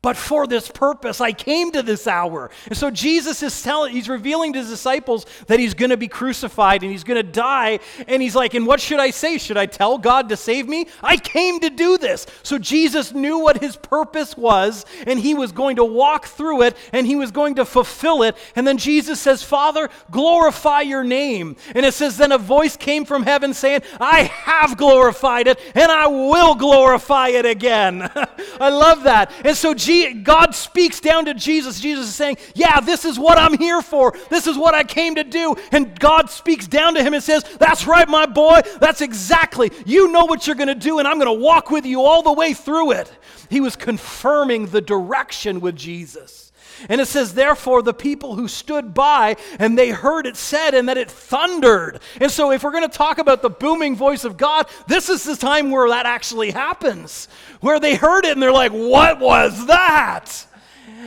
But 0.05 0.19
for 0.19 0.47
this 0.47 0.69
purpose, 0.69 1.23
I 1.23 1.33
came 1.33 1.73
to 1.73 1.83
this 1.83 2.07
hour. 2.07 2.51
And 2.67 2.77
so 2.77 2.91
Jesus 2.91 3.43
is 3.43 3.63
telling, 3.63 3.95
he's 3.95 4.07
revealing 4.07 4.53
to 4.53 4.59
his 4.59 4.69
disciples 4.69 5.25
that 5.47 5.59
he's 5.59 5.73
going 5.73 5.93
to 5.93 5.97
be 5.97 6.09
crucified 6.09 6.83
and 6.83 6.93
he's 6.93 7.05
going 7.05 7.17
to 7.17 7.33
die. 7.33 7.81
And 8.07 8.21
he's 8.21 8.37
like, 8.37 8.53
and 8.53 8.67
what 8.67 8.83
should 8.83 9.01
I 9.01 9.09
say? 9.09 9.39
Should 9.39 9.57
I 9.57 9.65
tell 9.65 9.97
God 9.97 10.29
to 10.29 10.37
save 10.37 10.69
me? 10.69 10.89
I 11.03 11.17
came 11.17 11.59
to 11.61 11.71
do 11.71 11.97
this. 11.97 12.27
So 12.43 12.59
Jesus 12.59 13.15
knew 13.15 13.39
what 13.39 13.63
his 13.63 13.77
purpose 13.77 14.37
was 14.37 14.85
and 15.07 15.19
he 15.19 15.33
was 15.33 15.53
going 15.53 15.77
to 15.77 15.85
walk 15.87 16.27
through 16.27 16.65
it 16.65 16.77
and 16.93 17.07
he 17.07 17.17
was 17.17 17.31
going 17.31 17.55
to 17.55 17.65
fulfill 17.65 18.25
it. 18.25 18.37
And 18.57 18.69
then 18.69 18.77
Jesus 18.77 19.19
says, 19.19 19.43
Father, 19.43 19.89
glorify 20.11 20.83
your 20.83 21.03
name. 21.03 21.57
And 21.75 21.87
it 21.87 21.95
says, 21.95 22.19
then 22.19 22.33
a 22.33 22.37
voice 22.37 22.77
came 22.77 23.07
from 23.07 23.23
heaven 23.23 23.55
saying, 23.55 23.81
I 23.99 24.25
have 24.25 24.77
glorified 24.77 25.47
it 25.47 25.59
and 25.75 25.91
I 25.91 26.09
will 26.09 26.57
glorify 26.57 27.29
it 27.29 27.47
again. 27.47 28.03
I 28.61 28.69
love 28.69 29.05
that. 29.05 29.33
And 29.47 29.57
so 29.57 29.73
Jesus 29.73 29.94
God 30.23 30.55
speaks 30.55 31.01
down 31.01 31.27
to 31.27 31.35
Jesus. 31.35 31.81
Jesus 31.81 32.09
is 32.09 32.15
saying, 32.15 32.37
Yeah, 32.55 32.81
this 32.81 33.05
is 33.05 33.19
what 33.19 33.39
I'm 33.39 33.57
here 33.57 33.83
for. 33.83 34.15
This 34.31 34.47
is 34.47 34.57
what 34.57 34.75
I 34.75 34.85
came 34.85 35.15
to 35.17 35.25
do. 35.25 35.57
And 35.73 35.99
God 35.99 36.31
speaks 36.31 36.67
down 36.67 36.95
to 36.95 37.03
him 37.03 37.15
and 37.15 37.23
says, 37.23 37.45
That's 37.59 37.87
right, 37.87 38.09
my 38.09 38.27
boy. 38.27 38.61
That's 38.81 39.01
exactly. 39.01 39.71
You 39.87 40.13
know 40.13 40.25
what 40.25 40.47
you're 40.47 40.57
going 40.57 40.69
to 40.69 40.75
do, 40.75 40.99
and 40.99 41.09
I'm 41.09 41.19
going 41.19 41.35
to 41.35 41.43
walk 41.43 41.71
with 41.71 41.87
you 41.87 42.03
all 42.03 42.23
the 42.23 42.33
way 42.33 42.55
through 42.55 42.93
it. 42.93 43.11
He 43.51 43.61
was 43.61 43.77
confirming 43.77 44.67
the 44.67 44.81
direction 44.81 45.61
with 45.61 45.77
Jesus. 45.77 46.44
And 46.89 47.01
it 47.01 47.07
says, 47.07 47.35
therefore, 47.35 47.83
the 47.83 47.95
people 47.95 48.35
who 48.35 48.49
stood 48.49 48.95
by 48.95 49.37
and 49.59 49.79
they 49.79 49.91
heard 49.91 50.27
it 50.27 50.37
said, 50.37 50.75
and 50.75 50.89
that 50.89 50.99
it 50.99 51.11
thundered. 51.11 52.01
And 52.21 52.31
so, 52.31 52.53
if 52.53 52.63
we're 52.63 52.73
going 52.73 52.89
to 52.89 52.97
talk 52.97 53.19
about 53.19 53.43
the 53.43 53.51
booming 53.51 53.97
voice 53.97 54.25
of 54.25 54.37
God, 54.37 54.67
this 54.87 55.09
is 55.09 55.25
the 55.25 55.37
time 55.37 55.71
where 55.71 55.89
that 55.89 56.07
actually 56.07 56.51
happens, 56.51 57.29
where 57.61 57.81
they 57.81 57.95
heard 57.95 58.25
it 58.25 58.33
and 58.33 58.43
they're 58.43 58.53
like, 58.53 58.73
what 58.73 59.21
was 59.21 59.67
that? 59.67 60.47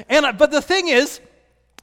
And, 0.09 0.25
uh, 0.25 0.33
but 0.33 0.51
the 0.51 0.61
thing 0.61 0.87
is, 0.87 1.19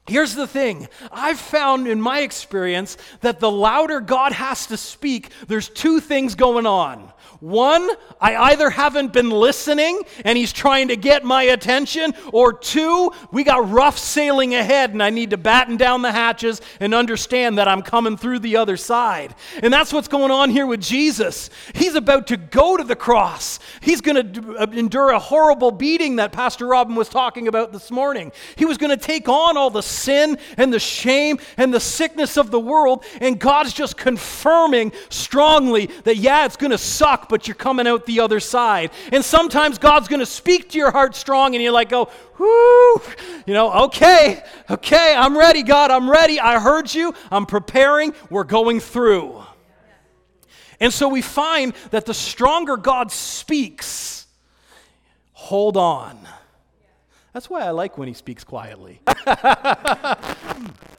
Here's 0.07 0.35
the 0.35 0.47
thing 0.47 0.89
I've 1.11 1.41
found 1.41 1.89
in 1.89 1.99
my 1.99 2.21
experience 2.21 2.99
that 3.23 3.41
the 3.41 3.51
louder 3.51 4.01
God 4.01 4.33
has 4.33 4.67
to 4.67 4.77
speak, 4.77 5.31
there's 5.49 5.71
two 5.71 5.99
things 5.99 6.35
going 6.35 6.67
on. 6.67 7.11
One, 7.45 7.91
I 8.23 8.53
either 8.53 8.71
haven't 8.71 9.13
been 9.13 9.29
listening 9.29 10.01
and 10.25 10.39
he's 10.39 10.51
trying 10.51 10.89
to 10.89 10.97
get 10.97 11.25
my 11.25 11.43
attention, 11.43 12.15
or 12.33 12.55
two, 12.55 13.13
we 13.33 13.45
got 13.45 13.69
rough 13.69 13.99
sailing 13.99 14.55
ahead 14.55 14.95
and 14.95 15.03
I 15.03 15.11
need 15.11 15.29
to 15.29 15.37
batten 15.37 15.77
down 15.77 16.01
the 16.01 16.11
hatches 16.11 16.63
and 16.81 16.95
understand 16.95 17.59
that 17.59 17.69
I'm 17.69 17.83
coming 17.83 18.17
through 18.17 18.39
the 18.39 18.57
other 18.57 18.79
side. 18.79 19.35
And 19.63 19.71
that's 19.71 19.93
what's 19.93 20.09
going 20.09 20.31
on 20.31 20.49
here 20.49 20.67
with 20.67 20.81
Jesus. 20.81 21.51
He's 21.75 21.95
about 21.95 22.29
to 22.29 22.39
go 22.39 22.79
to 22.79 22.85
the 22.85 22.97
cross, 22.97 23.59
he's 23.83 24.01
going 24.01 24.33
to 24.33 24.57
uh, 24.57 24.67
endure 24.73 25.11
a 25.11 25.19
horrible 25.19 25.71
beating 25.71 26.17
that 26.17 26.33
Pastor 26.33 26.67
Robin 26.67 26.95
was 26.95 27.11
talking 27.11 27.47
about 27.47 27.75
this 27.75 27.91
morning. 27.91 28.33
He 28.57 28.65
was 28.65 28.79
going 28.79 28.89
to 28.89 28.97
take 28.97 29.29
on 29.29 29.59
all 29.59 29.69
the 29.69 29.83
sin 29.83 30.39
and 30.57 30.73
the 30.73 30.81
shame 30.81 31.39
and 31.59 31.75
the 31.75 31.81
sickness 31.81 32.39
of 32.39 32.51
the 32.51 32.61
world, 32.61 33.05
and 33.21 33.39
God's 33.39 33.75
just 33.75 33.99
confirming 33.99 34.93
strongly 35.11 35.91
that, 36.05 36.17
yeah, 36.17 36.47
it's 36.47 36.57
going 36.57 36.71
to 36.71 36.79
suck 36.79 37.29
but 37.35 37.49
you're 37.49 37.57
coming 37.57 37.85
out 37.89 38.07
the 38.07 38.21
other 38.21 38.39
side. 38.39 38.93
And 39.11 39.25
sometimes 39.25 39.79
God's 39.79 40.07
going 40.07 40.21
to 40.21 40.27
speak 40.27 40.69
to 40.69 40.79
your 40.79 40.93
heart 40.93 41.17
strong, 41.17 41.57
and 41.57 41.61
you're 41.61 41.73
like, 41.73 41.89
go, 41.89 42.09
whoo, 42.39 43.03
you 43.45 43.53
know, 43.53 43.73
okay, 43.87 44.45
okay, 44.71 45.17
I'm 45.19 45.37
ready, 45.37 45.65
God, 45.65 45.91
I'm 45.91 46.09
ready. 46.09 46.39
I 46.39 46.61
heard 46.61 46.95
you, 46.95 47.13
I'm 47.33 47.45
preparing, 47.45 48.15
we're 48.31 48.45
going 48.45 48.79
through. 48.79 49.43
And 50.79 50.93
so 50.93 51.09
we 51.09 51.23
find 51.23 51.73
that 51.91 52.07
the 52.07 52.15
stronger 52.15 52.77
God 52.77 53.11
speaks, 53.11 54.29
hold 55.33 55.77
on. 55.77 56.17
That's 57.33 57.51
why 57.51 57.63
I 57.63 57.71
like 57.71 57.99
when 57.99 58.07
he 58.07 58.15
speaks 58.15 58.45
quietly. 58.45 59.01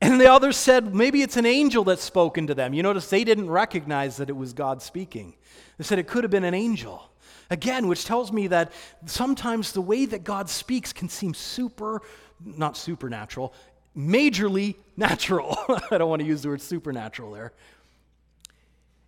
And 0.00 0.20
the 0.20 0.30
others 0.30 0.56
said, 0.56 0.94
maybe 0.94 1.22
it's 1.22 1.36
an 1.36 1.46
angel 1.46 1.82
that's 1.84 2.02
spoken 2.02 2.46
to 2.46 2.54
them. 2.54 2.72
You 2.72 2.82
notice 2.82 3.10
they 3.10 3.24
didn't 3.24 3.50
recognize 3.50 4.16
that 4.18 4.30
it 4.30 4.36
was 4.36 4.52
God 4.52 4.80
speaking. 4.80 5.34
They 5.76 5.84
said 5.84 5.98
it 5.98 6.06
could 6.06 6.24
have 6.24 6.30
been 6.30 6.44
an 6.44 6.54
angel. 6.54 7.10
Again, 7.50 7.88
which 7.88 8.04
tells 8.04 8.30
me 8.30 8.46
that 8.48 8.72
sometimes 9.06 9.72
the 9.72 9.80
way 9.80 10.06
that 10.06 10.22
God 10.22 10.48
speaks 10.48 10.92
can 10.92 11.08
seem 11.08 11.34
super, 11.34 12.02
not 12.44 12.76
supernatural, 12.76 13.54
majorly 13.96 14.76
natural. 14.96 15.56
I 15.90 15.98
don't 15.98 16.10
want 16.10 16.20
to 16.22 16.28
use 16.28 16.42
the 16.42 16.48
word 16.48 16.60
supernatural 16.60 17.32
there. 17.32 17.52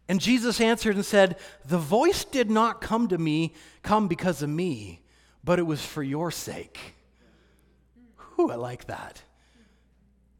And 0.09 0.21
Jesus 0.21 0.61
answered 0.61 0.97
and 0.97 1.05
said, 1.05 1.39
The 1.67 1.79
voice 1.79 2.25
did 2.25 2.51
not 2.51 2.81
come 2.81 3.07
to 3.09 3.19
me, 3.19 3.55
come 3.83 4.09
because 4.09 4.43
of 4.43 4.49
me, 4.49 5.03
but 5.45 5.61
it 5.61 5.63
was 5.63 5.85
for 5.85 6.03
your 6.03 6.33
sake. 6.33 6.97
Whew, 8.35 8.51
I 8.51 8.57
like 8.57 8.87
that. 8.87 9.23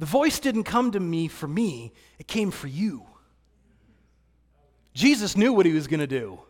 The 0.01 0.07
voice 0.07 0.41
didn't 0.41 0.65
come 0.65 0.93
to 0.93 1.01
me 1.01 1.29
for 1.29 1.47
me, 1.47 1.93
it 2.19 2.27
came 2.27 2.51
for 2.51 2.67
you. 2.67 3.05
Jesus 4.95 5.37
knew 5.37 5.53
what 5.53 5.67
he 5.67 5.73
was 5.73 5.87
going 5.87 6.01
to 6.01 6.07
do. 6.07 6.41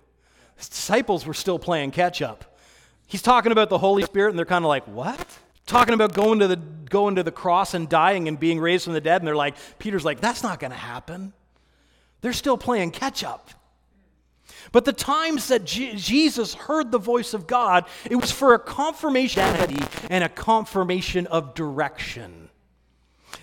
His 0.57 0.69
disciples 0.69 1.27
were 1.27 1.35
still 1.35 1.59
playing 1.59 1.91
catch 1.91 2.23
up. 2.23 2.57
He's 3.07 3.23
talking 3.23 3.51
about 3.51 3.69
the 3.69 3.77
Holy 3.77 4.05
Spirit, 4.05 4.31
and 4.31 4.39
they're 4.39 4.47
kind 4.47 4.65
of 4.65 4.69
like, 4.69 4.87
What? 4.87 5.27
Talking 5.67 5.95
about 5.95 6.15
going 6.15 6.39
to, 6.39 6.47
the, 6.47 6.57
going 6.57 7.17
to 7.17 7.25
the 7.25 7.33
cross 7.33 7.75
and 7.75 7.89
dying 7.89 8.29
and 8.29 8.39
being 8.39 8.61
raised 8.61 8.85
from 8.85 8.93
the 8.93 9.01
dead, 9.01 9.21
and 9.21 9.27
they're 9.27 9.37
like, 9.37 9.57
Peter's 9.81 10.05
like, 10.05 10.21
That's 10.21 10.45
not 10.45 10.61
going 10.61 10.71
to 10.71 10.77
happen. 10.77 11.33
They're 12.21 12.33
still 12.33 12.57
playing 12.57 12.93
catch 12.93 13.25
up. 13.25 13.51
But 14.71 14.85
the 14.85 14.93
times 14.93 15.49
that 15.49 15.65
Jesus 15.65 16.55
heard 16.55 16.93
the 16.93 16.99
voice 16.99 17.35
of 17.35 17.49
God, 17.49 17.87
it 18.09 18.15
was 18.15 18.31
for 18.31 18.55
a 18.55 18.61
confirmation 18.61 19.43
and 20.09 20.23
a 20.23 20.29
confirmation 20.29 21.27
of 21.27 21.55
direction. 21.55 22.50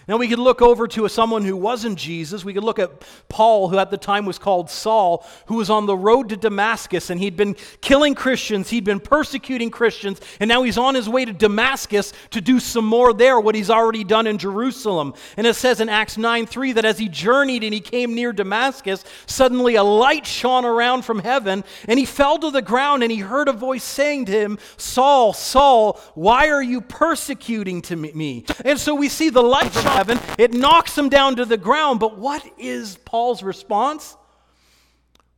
Now, 0.08 0.15
we 0.17 0.30
could 0.30 0.39
look 0.39 0.62
over 0.62 0.88
to 0.88 1.08
someone 1.10 1.43
who 1.43 1.58
wasn't 1.58 1.98
Jesus. 1.98 2.46
We 2.46 2.54
could 2.54 2.63
look 2.63 2.80
at 2.80 3.06
Paul, 3.28 3.67
who 3.67 3.78
at 3.78 3.91
the 3.91 3.98
time 3.98 4.26
was 4.26 4.39
called 4.39 4.70
Saul, 4.70 5.26
who 5.48 5.56
was 5.56 5.70
on 5.70 5.86
the 5.86 5.98
road 5.98 6.30
to 6.30 6.38
Damascus 6.38 7.10
and 7.10 7.20
he'd 7.20 7.36
been 7.36 7.56
killing 7.82 8.15
Christians, 8.15 8.70
he'd 8.70 8.86
been 8.86 9.00
persecuting 9.00 9.70
Christians, 9.70 10.22
and 10.39 10.48
now 10.48 10.63
he's 10.63 10.78
on 10.78 10.96
his 10.96 11.10
way 11.10 11.26
to 11.26 11.34
Damascus 11.34 12.13
to 12.32 12.39
do 12.39 12.60
some 12.60 12.86
more 12.86 13.13
there, 13.13 13.39
what 13.39 13.56
he's 13.56 13.70
already 13.70 14.04
done 14.04 14.28
in 14.28 14.38
Jerusalem. 14.38 15.13
And 15.36 15.46
it 15.46 15.56
says 15.56 15.82
in 15.82 15.89
Acts 15.89 16.17
9 16.17 16.46
3 16.46 16.74
that 16.74 16.86
as 16.86 16.98
he 16.98 17.10
journeyed 17.10 17.63
and 17.63 17.74
he 17.74 17.82
came 17.82 18.15
near 18.15 18.32
Damascus, 18.32 19.04
suddenly 19.26 19.76
a 19.76 19.84
light 19.84 20.26
shone 20.26 20.65
around 20.65 21.04
from 21.04 21.20
heaven, 21.20 21.63
and 21.88 22.00
he 22.00 22.06
fell 22.06 22.38
to 22.39 22.52
the 22.52 22.62
ground 22.62 23.04
and 23.04 23.12
he 23.12 23.20
heard 23.20 23.48
a 23.50 23.54
voice 23.54 23.84
saying 23.84 24.26
to 24.26 24.32
him, 24.32 24.58
Saul, 24.78 25.34
Saul, 25.34 26.00
why 26.15 26.50
are 26.50 26.63
you 26.63 26.80
persecuting 26.80 27.82
to 27.84 27.96
me? 27.96 28.46
And 28.63 28.80
so 28.80 28.96
we 28.96 29.10
see 29.10 29.30
the 29.30 29.43
light 29.43 29.74
heaven, 29.97 30.19
it 30.38 30.53
knocks 30.53 30.95
him 30.95 31.10
down 31.10 31.36
to 31.38 31.45
the 31.45 31.57
ground. 31.57 31.99
But 31.99 32.19
what 32.19 32.45
is 32.60 32.97
Paul's 32.97 33.41
response? 33.41 34.15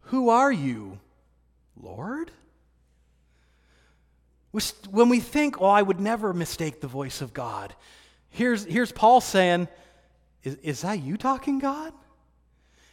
Who 0.02 0.28
are 0.28 0.52
you, 0.52 1.00
Lord? 1.82 2.30
When 4.90 5.08
we 5.08 5.22
think, 5.22 5.62
oh, 5.62 5.66
I 5.66 5.82
would 5.82 6.02
never 6.02 6.34
mistake 6.34 6.82
the 6.82 6.88
voice 6.88 7.22
of 7.22 7.34
God, 7.34 7.74
here's, 8.30 8.66
here's 8.66 8.92
Paul 8.92 9.22
saying, 9.22 9.70
is, 10.44 10.56
is 10.56 10.82
that 10.82 11.02
you 11.02 11.16
talking, 11.16 11.60
God? 11.60 11.94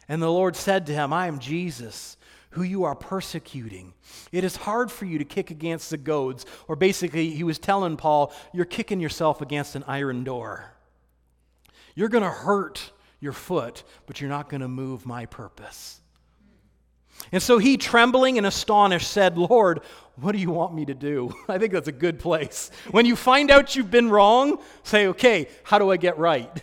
And 0.07 0.21
the 0.21 0.31
Lord 0.31 0.55
said 0.55 0.85
to 0.85 0.93
him, 0.93 1.11
I 1.11 1.27
am 1.27 1.39
Jesus, 1.39 2.15
who 2.51 2.63
you 2.63 2.85
are 2.85 2.95
persecuting. 2.95 3.93
It 4.31 4.45
is 4.45 4.55
hard 4.55 4.89
for 4.89 5.03
you 5.03 5.17
to 5.17 5.25
kick 5.25 5.51
against 5.51 5.89
the 5.89 5.97
goads. 5.97 6.45
Or 6.69 6.77
basically, 6.77 7.31
he 7.31 7.43
was 7.43 7.59
telling 7.59 7.97
Paul, 7.97 8.31
You're 8.53 8.63
kicking 8.63 9.01
yourself 9.01 9.41
against 9.41 9.75
an 9.75 9.83
iron 9.85 10.23
door. 10.23 10.76
You're 11.97 12.09
going 12.09 12.23
to 12.23 12.29
hurt 12.29 12.91
your 13.19 13.33
foot, 13.33 13.83
but 14.05 14.21
you're 14.21 14.29
not 14.29 14.49
going 14.49 14.61
to 14.61 14.67
move 14.67 15.07
my 15.07 15.25
purpose. 15.25 15.99
And 17.31 17.41
so 17.41 17.57
he, 17.57 17.75
trembling 17.75 18.37
and 18.37 18.45
astonished, 18.45 19.09
said, 19.09 19.35
Lord, 19.35 19.81
what 20.15 20.33
do 20.33 20.37
you 20.37 20.51
want 20.51 20.75
me 20.75 20.85
to 20.85 20.93
do? 20.93 21.33
I 21.49 21.57
think 21.57 21.73
that's 21.73 21.87
a 21.87 21.91
good 21.91 22.19
place. 22.19 22.69
When 22.91 23.07
you 23.07 23.15
find 23.15 23.49
out 23.49 23.75
you've 23.75 23.89
been 23.89 24.11
wrong, 24.11 24.59
say, 24.83 25.07
okay, 25.07 25.47
how 25.63 25.79
do 25.79 25.89
I 25.89 25.97
get 25.97 26.19
right? 26.19 26.61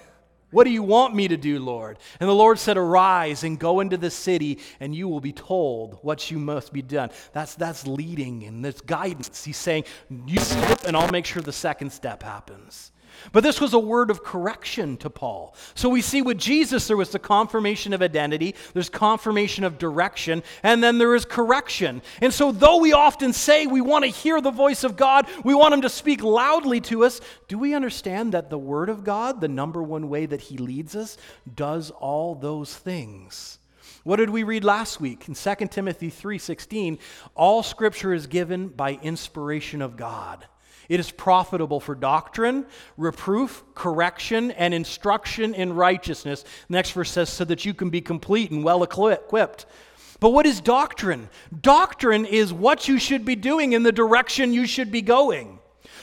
What 0.53 0.62
do 0.62 0.70
you 0.70 0.85
want 0.85 1.16
me 1.16 1.27
to 1.27 1.37
do, 1.37 1.59
Lord? 1.59 1.99
And 2.20 2.29
the 2.29 2.35
Lord 2.35 2.61
said, 2.61 2.77
Arise 2.77 3.42
and 3.42 3.59
go 3.59 3.81
into 3.81 3.97
the 3.97 4.12
city, 4.12 4.61
and 4.79 4.94
you 4.94 5.09
will 5.09 5.20
be 5.20 5.33
told 5.33 5.99
what 6.03 6.31
you 6.31 6.38
must 6.38 6.73
be 6.73 6.81
done. 6.81 7.11
That's, 7.33 7.57
that's 7.57 7.88
leading 7.88 8.44
and 8.44 8.64
that's 8.64 8.81
guidance. 8.81 9.44
He's 9.44 9.57
saying, 9.57 9.83
You 10.27 10.38
step, 10.38 10.85
and 10.85 10.97
I'll 10.97 11.11
make 11.11 11.27
sure 11.27 11.42
the 11.42 11.53
second 11.53 11.90
step 11.90 12.23
happens. 12.23 12.92
But 13.33 13.42
this 13.42 13.61
was 13.61 13.72
a 13.72 13.79
word 13.79 14.11
of 14.11 14.22
correction 14.22 14.96
to 14.98 15.11
Paul. 15.11 15.55
So 15.74 15.88
we 15.88 16.00
see 16.00 16.22
with 16.22 16.38
Jesus, 16.38 16.87
there 16.87 16.96
was 16.96 17.11
the 17.11 17.18
confirmation 17.18 17.92
of 17.92 18.03
identity, 18.03 18.55
there's 18.72 18.88
confirmation 18.88 19.64
of 19.64 19.79
direction, 19.79 20.42
and 20.62 20.83
then 20.83 20.98
there 20.98 21.14
is 21.14 21.24
correction. 21.24 22.03
And 22.20 22.33
so, 22.33 22.53
though 22.53 22.79
we 22.79 22.92
often 22.92 23.33
say 23.33 23.66
we 23.66 23.81
want 23.81 24.05
to 24.05 24.11
hear 24.11 24.40
the 24.40 24.50
voice 24.50 24.85
of 24.85 24.96
God, 24.96 25.27
we 25.44 25.55
want 25.55 25.74
Him 25.74 25.83
to 25.83 25.88
speak 25.88 26.22
loudly 26.22 26.81
to 26.83 27.05
us, 27.05 27.20
do 27.48 27.59
we 27.59 27.74
understand 27.74 28.33
that 28.33 28.50
the 28.50 28.59
Word 28.59 28.88
of 28.88 29.05
God, 29.05 29.40
the 29.40 29.48
number 29.48 29.83
one 29.83 30.09
way 30.09 30.27
that 30.27 30.42
He 30.42 30.59
leads 30.59 30.94
us, 30.96 31.16
does 31.55 31.90
all 31.90 32.35
those 32.35 32.74
things? 32.74 33.59
What 34.05 34.16
did 34.16 34.31
we 34.31 34.42
read 34.42 34.64
last 34.64 35.00
week 35.00 35.29
in 35.29 35.35
2 35.35 35.70
Timothy 35.70 36.11
3:16? 36.11 36.98
All 37.35 37.62
scripture 37.62 38.12
is 38.12 38.27
given 38.27 38.68
by 38.68 38.98
inspiration 39.03 39.81
of 39.81 39.96
God. 39.96 40.46
It 40.88 41.01
is 41.01 41.11
profitable 41.11 41.81
for 41.81 41.94
doctrine, 41.94 42.66
reproof, 42.97 43.64
correction, 43.75 44.51
and 44.53 44.75
instruction 44.75 45.55
in 45.55 45.75
righteousness. 45.75 46.44
next 46.68 46.92
verse 46.92 47.11
says, 47.11 47.31
so 47.31 47.44
that 47.47 47.64
you 47.64 47.75
can 47.75 47.90
be 47.90 48.01
complete 48.01 48.51
and 48.51 48.62
well 48.62 48.83
equipped. 48.83 49.66
But 50.20 50.31
what 50.31 50.47
is 50.47 50.61
doctrine? 50.61 51.29
Doctrine 51.61 52.25
is 52.25 52.53
what 52.53 52.88
you 52.88 52.99
should 52.99 53.25
be 53.25 53.37
doing 53.37 53.73
in 53.73 53.83
the 53.83 53.92
direction 53.92 54.53
you 54.53 54.66
should 54.66 54.90
be 54.90 55.03
going. 55.03 55.59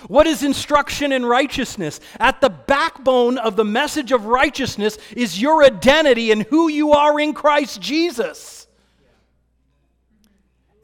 What 0.07 0.27
is 0.27 0.43
instruction 0.43 1.11
in 1.11 1.25
righteousness? 1.25 1.99
At 2.19 2.41
the 2.41 2.49
backbone 2.49 3.37
of 3.37 3.55
the 3.55 3.65
message 3.65 4.11
of 4.11 4.25
righteousness 4.25 4.97
is 5.15 5.41
your 5.41 5.63
identity 5.63 6.31
and 6.31 6.43
who 6.43 6.67
you 6.67 6.91
are 6.93 7.19
in 7.19 7.33
Christ 7.33 7.81
Jesus. 7.81 8.67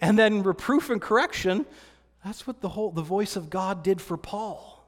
And 0.01 0.17
then 0.17 0.43
reproof 0.43 0.89
and 0.89 1.01
correction 1.01 1.65
that's 2.27 2.45
what 2.45 2.59
the 2.59 2.67
whole 2.67 2.91
the 2.91 3.01
voice 3.01 3.37
of 3.37 3.49
God 3.49 3.83
did 3.83 4.01
for 4.01 4.17
Paul. 4.17 4.85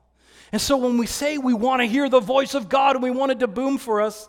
And 0.51 0.61
so 0.61 0.75
when 0.75 0.97
we 0.97 1.05
say 1.05 1.37
we 1.37 1.53
want 1.53 1.81
to 1.81 1.85
hear 1.85 2.09
the 2.09 2.19
voice 2.19 2.53
of 2.53 2.67
God 2.67 2.95
and 2.95 3.03
we 3.03 3.11
want 3.11 3.31
it 3.31 3.39
to 3.39 3.47
boom 3.47 3.77
for 3.77 4.01
us, 4.01 4.27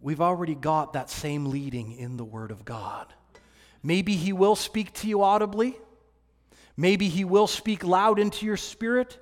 we've 0.00 0.20
already 0.20 0.54
got 0.54 0.92
that 0.92 1.10
same 1.10 1.46
leading 1.46 1.92
in 1.92 2.16
the 2.16 2.24
word 2.24 2.52
of 2.52 2.64
God. 2.64 3.12
Maybe 3.82 4.14
he 4.14 4.32
will 4.32 4.54
speak 4.54 4.92
to 4.94 5.08
you 5.08 5.22
audibly. 5.22 5.76
Maybe 6.76 7.08
he 7.08 7.24
will 7.24 7.48
speak 7.48 7.82
loud 7.82 8.20
into 8.20 8.46
your 8.46 8.56
spirit, 8.56 9.18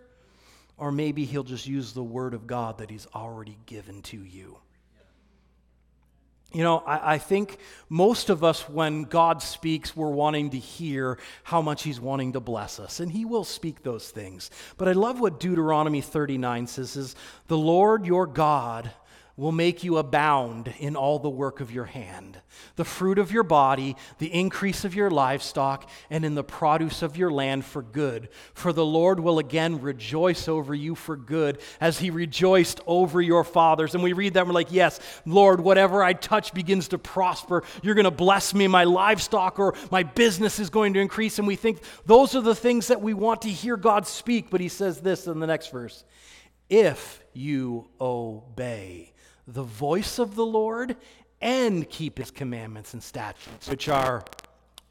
or 0.77 0.93
maybe 0.93 1.25
he'll 1.25 1.43
just 1.43 1.67
use 1.67 1.93
the 1.95 2.03
word 2.03 2.35
of 2.35 2.47
God 2.47 2.79
that 2.79 2.91
he's 2.91 3.07
already 3.15 3.57
given 3.65 4.03
to 4.03 4.19
you. 4.19 4.59
You 6.53 6.65
know, 6.65 6.79
I, 6.79 7.15
I, 7.15 7.19
think 7.19 7.59
most 7.89 8.29
of 8.29 8.43
us, 8.43 8.69
when 8.69 9.05
God 9.05 9.41
speaks, 9.41 9.95
we're 9.95 10.11
wanting 10.11 10.51
to 10.51 10.59
hear 10.59 11.19
how 11.45 11.63
much 11.63 11.85
He's 11.85 12.01
wanting 12.01 12.33
to 12.33 12.41
bless 12.41 12.81
us. 12.81 12.99
And 12.99 13.13
He 13.13 13.25
will 13.25 13.45
speak 13.45 13.83
those 13.83 14.11
things. 14.11 14.51
But 14.77 14.89
I 14.89 14.93
love 14.93 15.21
what 15.21 15.39
Deuteronomy 15.39 16.01
39 16.01 16.67
says 16.67 16.97
is, 16.97 17.15
The 17.47 17.57
Lord 17.57 18.05
your 18.05 18.27
God 18.27 18.91
will 19.41 19.53
make 19.53 19.83
you 19.83 19.97
abound 19.97 20.71
in 20.81 20.95
all 20.95 21.19
the 21.19 21.31
work 21.31 21.61
of 21.61 21.73
your 21.73 21.87
hand, 21.87 22.39
the 22.77 22.85
fruit 22.85 23.19
of 23.19 23.33
your 23.33 23.43
body, 23.43 23.97
the 24.19 24.31
increase 24.35 24.85
of 24.85 24.95
your 24.95 25.11
livestock, 25.11 25.89
and 26.11 26.27
in 26.27 26.35
the 26.35 26.45
produce 26.45 27.01
of 27.01 27.17
your 27.17 27.31
land 27.31 27.65
for 27.65 27.81
good. 27.81 28.29
For 28.53 28.71
the 28.71 28.85
Lord 28.85 29.19
will 29.19 29.39
again 29.39 29.81
rejoice 29.81 30.47
over 30.47 30.75
you 30.75 30.95
for 30.95 31.17
good, 31.17 31.59
as 31.81 31.99
he 31.99 32.11
rejoiced 32.11 32.81
over 32.87 33.23
your 33.23 33.43
fathers. 33.43 33.95
And 33.95 34.05
we 34.05 34.13
read 34.13 34.35
that 34.35 34.41
and 34.41 34.51
we're 34.51 34.55
like, 34.55 34.73
Yes, 34.73 35.01
Lord, 35.25 35.63
whatever 35.63 36.05
I 36.05 36.13
touch 36.13 36.53
begins 36.53 36.89
to 36.89 36.99
prosper. 36.99 37.63
You're 37.83 37.95
going 37.95 38.05
to 38.05 38.11
bless 38.11 38.53
me, 38.53 38.69
my 38.69 38.85
livestock 38.85 39.59
or 39.59 39.75
my 39.91 40.03
business 40.03 40.59
is 40.59 40.69
going 40.69 40.93
to 40.93 41.01
increase. 41.01 41.39
And 41.39 41.49
we 41.49 41.57
think 41.57 41.81
those 42.05 42.35
are 42.35 42.43
the 42.43 42.55
things 42.55 42.89
that 42.89 43.01
we 43.01 43.15
want 43.15 43.41
to 43.43 43.49
hear 43.49 43.79
God 43.79 44.07
speak. 44.07 44.51
But 44.51 44.61
he 44.61 44.69
says 44.69 45.01
this 45.01 45.27
in 45.27 45.41
the 45.41 45.47
next 45.47 45.73
verse 45.73 46.05
if 46.69 47.25
you 47.33 47.89
obey 47.99 49.15
the 49.47 49.63
voice 49.63 50.19
of 50.19 50.35
the 50.35 50.47
Lord 50.47 50.97
and 51.41 51.89
keep 51.89 52.19
his 52.19 52.31
commandments 52.31 52.95
and 52.95 53.03
statutes, 53.03 53.69
which 53.69 53.89
are 53.89 54.25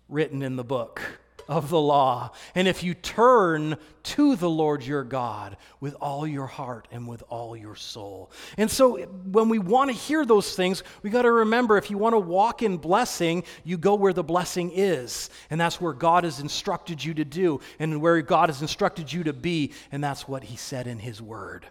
written 0.07 0.41
in 0.41 0.55
the 0.55 0.63
book 0.63 1.01
of 1.49 1.69
the 1.69 1.79
law. 1.79 2.31
And 2.53 2.67
if 2.67 2.83
you 2.83 2.93
turn 2.93 3.75
to 4.03 4.35
the 4.35 4.49
Lord 4.49 4.85
your 4.85 5.03
God 5.03 5.57
with 5.79 5.95
all 5.95 6.27
your 6.27 6.45
heart 6.45 6.87
and 6.91 7.07
with 7.07 7.23
all 7.27 7.57
your 7.57 7.75
soul. 7.75 8.31
And 8.55 8.69
so 8.69 8.99
when 8.99 9.49
we 9.49 9.57
want 9.57 9.89
to 9.89 9.97
hear 9.97 10.25
those 10.25 10.55
things, 10.55 10.83
we 11.01 11.09
got 11.09 11.23
to 11.23 11.31
remember 11.31 11.77
if 11.77 11.89
you 11.89 11.97
want 11.97 12.13
to 12.13 12.19
walk 12.19 12.61
in 12.61 12.77
blessing, 12.77 13.43
you 13.63 13.77
go 13.77 13.95
where 13.95 14.13
the 14.13 14.23
blessing 14.23 14.71
is. 14.73 15.31
And 15.49 15.59
that's 15.59 15.81
where 15.81 15.93
God 15.93 16.23
has 16.23 16.39
instructed 16.39 17.03
you 17.03 17.15
to 17.15 17.25
do 17.25 17.61
and 17.79 17.99
where 17.99 18.21
God 18.21 18.49
has 18.49 18.61
instructed 18.61 19.11
you 19.11 19.23
to 19.23 19.33
be. 19.33 19.73
And 19.91 20.03
that's 20.03 20.27
what 20.27 20.43
he 20.43 20.55
said 20.55 20.85
in 20.85 20.99
his 20.99 21.19
word. 21.19 21.65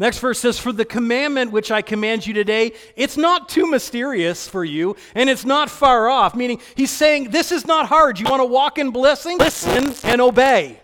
Next 0.00 0.18
verse 0.18 0.38
says, 0.38 0.58
For 0.58 0.72
the 0.72 0.86
commandment 0.86 1.52
which 1.52 1.70
I 1.70 1.82
command 1.82 2.26
you 2.26 2.32
today, 2.32 2.72
it's 2.96 3.18
not 3.18 3.50
too 3.50 3.70
mysterious 3.70 4.48
for 4.48 4.64
you, 4.64 4.96
and 5.14 5.28
it's 5.28 5.44
not 5.44 5.68
far 5.68 6.08
off. 6.08 6.34
Meaning, 6.34 6.62
he's 6.74 6.90
saying, 6.90 7.30
This 7.30 7.52
is 7.52 7.66
not 7.66 7.86
hard. 7.86 8.18
You 8.18 8.24
want 8.24 8.40
to 8.40 8.46
walk 8.46 8.78
in 8.78 8.92
blessing? 8.92 9.36
Listen 9.36 9.92
and 10.02 10.22
obey. 10.22 10.80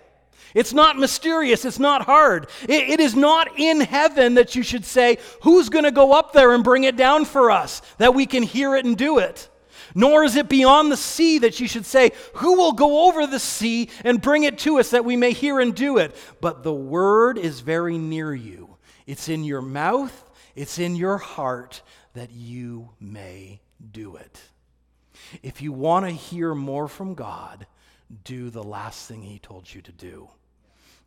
It's 0.52 0.74
not 0.74 0.98
mysterious. 0.98 1.64
It's 1.64 1.78
not 1.78 2.02
hard. 2.02 2.48
It, 2.68 2.90
it 2.90 3.00
is 3.00 3.16
not 3.16 3.58
in 3.58 3.80
heaven 3.80 4.34
that 4.34 4.54
you 4.54 4.62
should 4.62 4.84
say, 4.84 5.16
Who's 5.40 5.70
going 5.70 5.86
to 5.86 5.90
go 5.90 6.12
up 6.12 6.34
there 6.34 6.52
and 6.52 6.62
bring 6.62 6.84
it 6.84 6.96
down 6.96 7.24
for 7.24 7.50
us, 7.50 7.80
that 7.96 8.14
we 8.14 8.26
can 8.26 8.42
hear 8.42 8.76
it 8.76 8.84
and 8.84 8.98
do 8.98 9.16
it? 9.18 9.48
Nor 9.94 10.24
is 10.24 10.36
it 10.36 10.50
beyond 10.50 10.92
the 10.92 10.96
sea 10.98 11.38
that 11.38 11.58
you 11.58 11.66
should 11.68 11.86
say, 11.86 12.10
Who 12.34 12.58
will 12.58 12.72
go 12.72 13.08
over 13.08 13.26
the 13.26 13.40
sea 13.40 13.88
and 14.04 14.20
bring 14.20 14.42
it 14.42 14.58
to 14.58 14.78
us 14.78 14.90
that 14.90 15.06
we 15.06 15.16
may 15.16 15.32
hear 15.32 15.58
and 15.58 15.74
do 15.74 15.96
it? 15.96 16.14
But 16.42 16.62
the 16.62 16.74
word 16.74 17.38
is 17.38 17.60
very 17.60 17.96
near 17.96 18.34
you 18.34 18.75
it's 19.06 19.28
in 19.28 19.44
your 19.44 19.62
mouth, 19.62 20.30
it's 20.54 20.78
in 20.78 20.96
your 20.96 21.18
heart 21.18 21.82
that 22.14 22.30
you 22.32 22.90
may 23.00 23.60
do 23.92 24.16
it. 24.16 24.40
If 25.42 25.62
you 25.62 25.72
want 25.72 26.06
to 26.06 26.10
hear 26.10 26.54
more 26.54 26.88
from 26.88 27.14
God, 27.14 27.66
do 28.24 28.50
the 28.50 28.62
last 28.62 29.08
thing 29.08 29.22
He 29.22 29.38
told 29.38 29.72
you 29.72 29.82
to 29.82 29.92
do. 29.92 30.28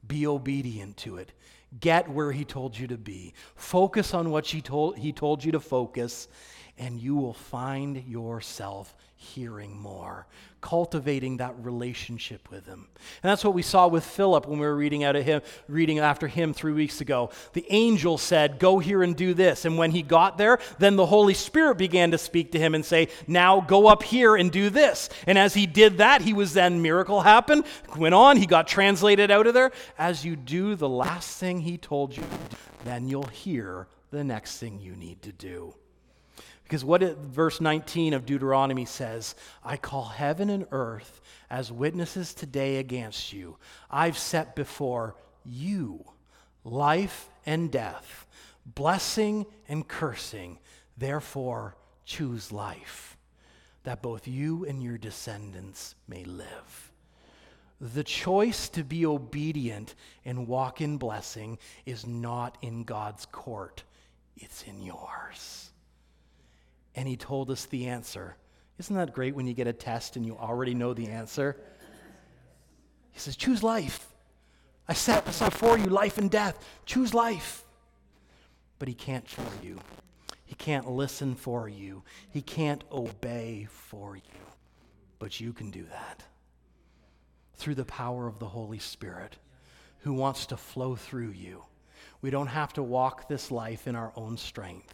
Be 0.08 0.28
obedient 0.28 0.98
to 0.98 1.18
it. 1.18 1.32
Get 1.80 2.10
where 2.10 2.32
He 2.32 2.46
told 2.46 2.78
you 2.78 2.88
to 2.88 2.98
be. 2.98 3.34
Focus 3.56 4.14
on 4.14 4.32
what 4.32 4.48
he 4.48 4.62
told, 4.62 4.98
he 4.98 5.12
told 5.12 5.44
you 5.44 5.52
to 5.52 5.60
focus, 5.60 6.28
and 6.78 7.00
you 7.00 7.16
will 7.16 7.34
find 7.34 8.04
yourself 8.06 8.96
hearing 9.22 9.78
more, 9.78 10.28
cultivating 10.62 11.38
that 11.38 11.54
relationship 11.60 12.50
with 12.50 12.66
him. 12.66 12.88
And 13.22 13.30
that's 13.30 13.44
what 13.44 13.54
we 13.54 13.62
saw 13.62 13.86
with 13.86 14.06
Philip 14.06 14.48
when 14.48 14.60
we 14.60 14.66
were 14.66 14.76
reading 14.76 15.04
out 15.04 15.18
of 15.18 15.26
him, 15.26 15.42
reading 15.68 16.00
after 16.00 16.28
him 16.28 16.54
3 16.54 16.72
weeks 16.72 17.02
ago. 17.02 17.30
The 17.52 17.66
angel 17.70 18.18
said, 18.18 18.60
"Go 18.60 18.80
here 18.80 19.04
and 19.04 19.18
do 19.18 19.34
this." 19.34 19.66
And 19.66 19.78
when 19.78 19.92
he 19.92 20.04
got 20.04 20.38
there, 20.38 20.58
then 20.78 20.96
the 20.96 21.06
Holy 21.06 21.34
Spirit 21.34 21.78
began 21.78 22.12
to 22.12 22.18
speak 22.18 22.54
to 22.54 22.60
him 22.60 22.74
and 22.74 22.86
say, 22.86 23.10
"Now 23.28 23.60
go 23.60 23.88
up 23.88 24.04
here 24.04 24.38
and 24.38 24.50
do 24.50 24.70
this." 24.70 25.10
And 25.28 25.38
as 25.38 25.54
he 25.54 25.68
did 25.68 25.98
that, 25.98 26.22
he 26.22 26.32
was 26.32 26.54
then 26.54 26.82
miracle 26.82 27.20
happened, 27.20 27.66
went 27.98 28.16
on, 28.16 28.38
he 28.38 28.46
got 28.46 28.68
translated 28.68 29.30
out 29.32 29.48
of 29.48 29.54
there. 29.54 29.72
As 29.98 30.24
you 30.24 30.38
do 30.38 30.76
the 30.76 30.90
last 30.90 31.38
thing 31.38 31.60
he 31.60 31.78
told 31.78 32.16
you, 32.16 32.24
then 32.86 33.10
you'll 33.10 33.24
hear 33.24 33.90
the 34.12 34.24
next 34.24 34.60
thing 34.60 34.80
you 34.80 34.96
need 34.96 35.22
to 35.24 35.34
do. 35.34 35.76
Because 36.70 36.86
what 36.86 37.02
it, 37.02 37.18
verse 37.18 37.60
19 37.60 38.14
of 38.14 38.28
Deuteronomy 38.28 38.86
says, 38.86 39.34
I 39.64 39.76
call 39.76 40.06
heaven 40.06 40.52
and 40.52 40.68
earth 40.70 41.20
as 41.50 41.72
witnesses 41.72 42.32
today 42.32 42.78
against 42.78 43.34
you. 43.34 43.58
I've 43.90 44.20
set 44.20 44.56
before 44.56 45.16
you 45.44 46.06
life 46.64 47.28
and 47.44 47.72
death, 47.72 48.28
blessing 48.68 49.48
and 49.68 49.88
cursing. 49.88 50.60
Therefore, 50.96 51.76
choose 52.06 52.52
life, 52.52 53.18
that 53.82 54.04
both 54.04 54.28
you 54.28 54.64
and 54.66 54.84
your 54.84 55.00
descendants 55.00 55.96
may 56.08 56.24
live. 56.24 56.92
The 57.82 58.04
choice 58.04 58.70
to 58.70 58.84
be 58.84 59.08
obedient 59.08 59.96
and 60.24 60.48
walk 60.48 60.82
in 60.82 61.00
blessing 61.00 61.58
is 61.88 62.06
not 62.06 62.60
in 62.62 62.84
God's 62.84 63.26
court, 63.26 63.82
it's 64.38 64.62
in 64.62 64.84
yours 64.84 65.69
and 67.00 67.08
he 67.08 67.16
told 67.16 67.50
us 67.50 67.66
the 67.68 67.88
answer. 67.88 68.36
Isn't 68.78 68.98
that 68.98 69.14
great 69.14 69.34
when 69.34 69.48
you 69.48 69.54
get 69.54 69.68
a 69.68 69.74
test 69.74 70.18
and 70.18 70.26
you 70.26 70.36
already 70.36 70.74
know 70.74 70.94
the 70.94 71.08
answer? 71.08 71.56
He 73.14 73.20
says, 73.20 73.38
Choose 73.38 73.64
life. 73.64 74.06
I 74.86 74.92
set 74.92 75.24
before 75.24 75.78
you 75.78 75.86
life 75.86 76.18
and 76.18 76.30
death. 76.30 76.62
Choose 76.86 77.14
life. 77.14 77.64
But 78.80 78.90
he 78.90 78.94
can't 78.94 79.26
for 79.26 79.66
you. 79.66 79.80
He 80.44 80.56
can't 80.56 80.90
listen 80.90 81.36
for 81.36 81.70
you. 81.70 82.04
He 82.32 82.42
can't 82.42 82.84
obey 82.92 83.70
for 83.72 84.18
you. 84.18 84.44
But 85.20 85.40
you 85.40 85.54
can 85.54 85.72
do 85.72 85.86
that 85.86 86.26
through 87.56 87.76
the 87.76 87.86
power 87.86 88.28
of 88.28 88.40
the 88.40 88.48
Holy 88.48 88.80
Spirit 88.80 89.38
who 90.00 90.12
wants 90.12 90.48
to 90.48 90.58
flow 90.58 90.98
through 90.98 91.32
you. 91.32 91.64
We 92.22 92.30
don't 92.30 92.48
have 92.48 92.74
to 92.74 92.84
walk 92.84 93.30
this 93.30 93.52
life 93.52 93.88
in 93.88 93.96
our 93.96 94.12
own 94.18 94.36
strength 94.36 94.94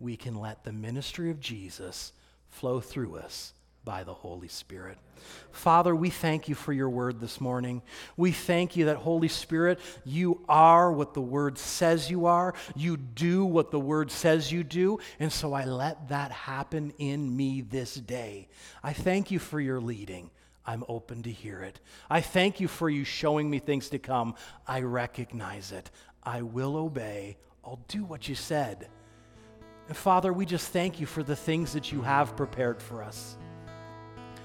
we 0.00 0.16
can 0.16 0.34
let 0.34 0.64
the 0.64 0.72
ministry 0.72 1.30
of 1.30 1.40
Jesus 1.40 2.12
flow 2.50 2.80
through 2.80 3.16
us 3.16 3.52
by 3.84 4.04
the 4.04 4.12
Holy 4.12 4.48
Spirit. 4.48 4.98
Father, 5.50 5.96
we 5.96 6.10
thank 6.10 6.46
you 6.46 6.54
for 6.54 6.72
your 6.72 6.90
word 6.90 7.20
this 7.20 7.40
morning. 7.40 7.80
We 8.16 8.32
thank 8.32 8.76
you 8.76 8.84
that, 8.84 8.96
Holy 8.96 9.28
Spirit, 9.28 9.80
you 10.04 10.42
are 10.48 10.92
what 10.92 11.14
the 11.14 11.22
word 11.22 11.58
says 11.58 12.10
you 12.10 12.26
are. 12.26 12.54
You 12.76 12.96
do 12.98 13.44
what 13.44 13.70
the 13.70 13.80
word 13.80 14.10
says 14.10 14.52
you 14.52 14.62
do. 14.62 14.98
And 15.18 15.32
so 15.32 15.54
I 15.54 15.64
let 15.64 16.10
that 16.10 16.30
happen 16.32 16.92
in 16.98 17.34
me 17.34 17.62
this 17.62 17.94
day. 17.94 18.48
I 18.82 18.92
thank 18.92 19.30
you 19.30 19.38
for 19.38 19.58
your 19.58 19.80
leading. 19.80 20.30
I'm 20.66 20.84
open 20.86 21.22
to 21.22 21.32
hear 21.32 21.62
it. 21.62 21.80
I 22.10 22.20
thank 22.20 22.60
you 22.60 22.68
for 22.68 22.90
you 22.90 23.04
showing 23.04 23.48
me 23.48 23.58
things 23.58 23.88
to 23.88 23.98
come. 23.98 24.34
I 24.66 24.82
recognize 24.82 25.72
it. 25.72 25.90
I 26.22 26.42
will 26.42 26.76
obey. 26.76 27.38
I'll 27.64 27.80
do 27.88 28.04
what 28.04 28.28
you 28.28 28.34
said. 28.34 28.88
Father, 29.96 30.32
we 30.32 30.44
just 30.44 30.70
thank 30.70 31.00
you 31.00 31.06
for 31.06 31.22
the 31.22 31.36
things 31.36 31.72
that 31.72 31.92
you 31.92 32.02
have 32.02 32.36
prepared 32.36 32.82
for 32.82 33.02
us. 33.02 33.36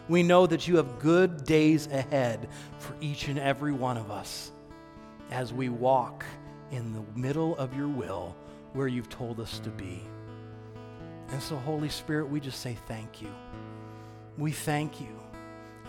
We 0.08 0.23
know 0.23 0.47
that 0.47 0.67
you 0.67 0.77
have 0.77 0.99
good 0.99 1.43
days 1.45 1.88
ahead 1.88 2.49
for 2.77 2.95
each 3.01 3.27
and 3.27 3.39
every 3.39 3.71
one 3.71 3.97
of 3.97 4.12
us 4.12 4.51
as 5.32 5.53
we 5.53 5.69
walk 5.69 6.25
in 6.71 6.93
the 6.93 7.03
middle 7.15 7.56
of 7.58 7.75
your 7.75 7.88
will 7.88 8.36
where 8.73 8.88
you've 8.88 9.10
told 9.10 9.39
us 9.39 9.60
to 9.60 9.69
be. 9.69 10.01
And 11.29 11.41
so, 11.41 11.56
Holy 11.58 11.89
Spirit, 11.89 12.29
we 12.29 12.39
just 12.39 12.60
say 12.60 12.77
thank 12.88 13.21
you. 13.21 13.34
We 14.38 14.51
thank 14.51 14.99
you 14.99 15.19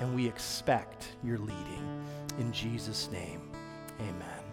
and 0.00 0.14
we 0.14 0.26
expect 0.26 1.08
your 1.22 1.38
leading. 1.38 2.04
In 2.38 2.52
Jesus' 2.52 3.10
name, 3.10 3.50
amen. 4.00 4.43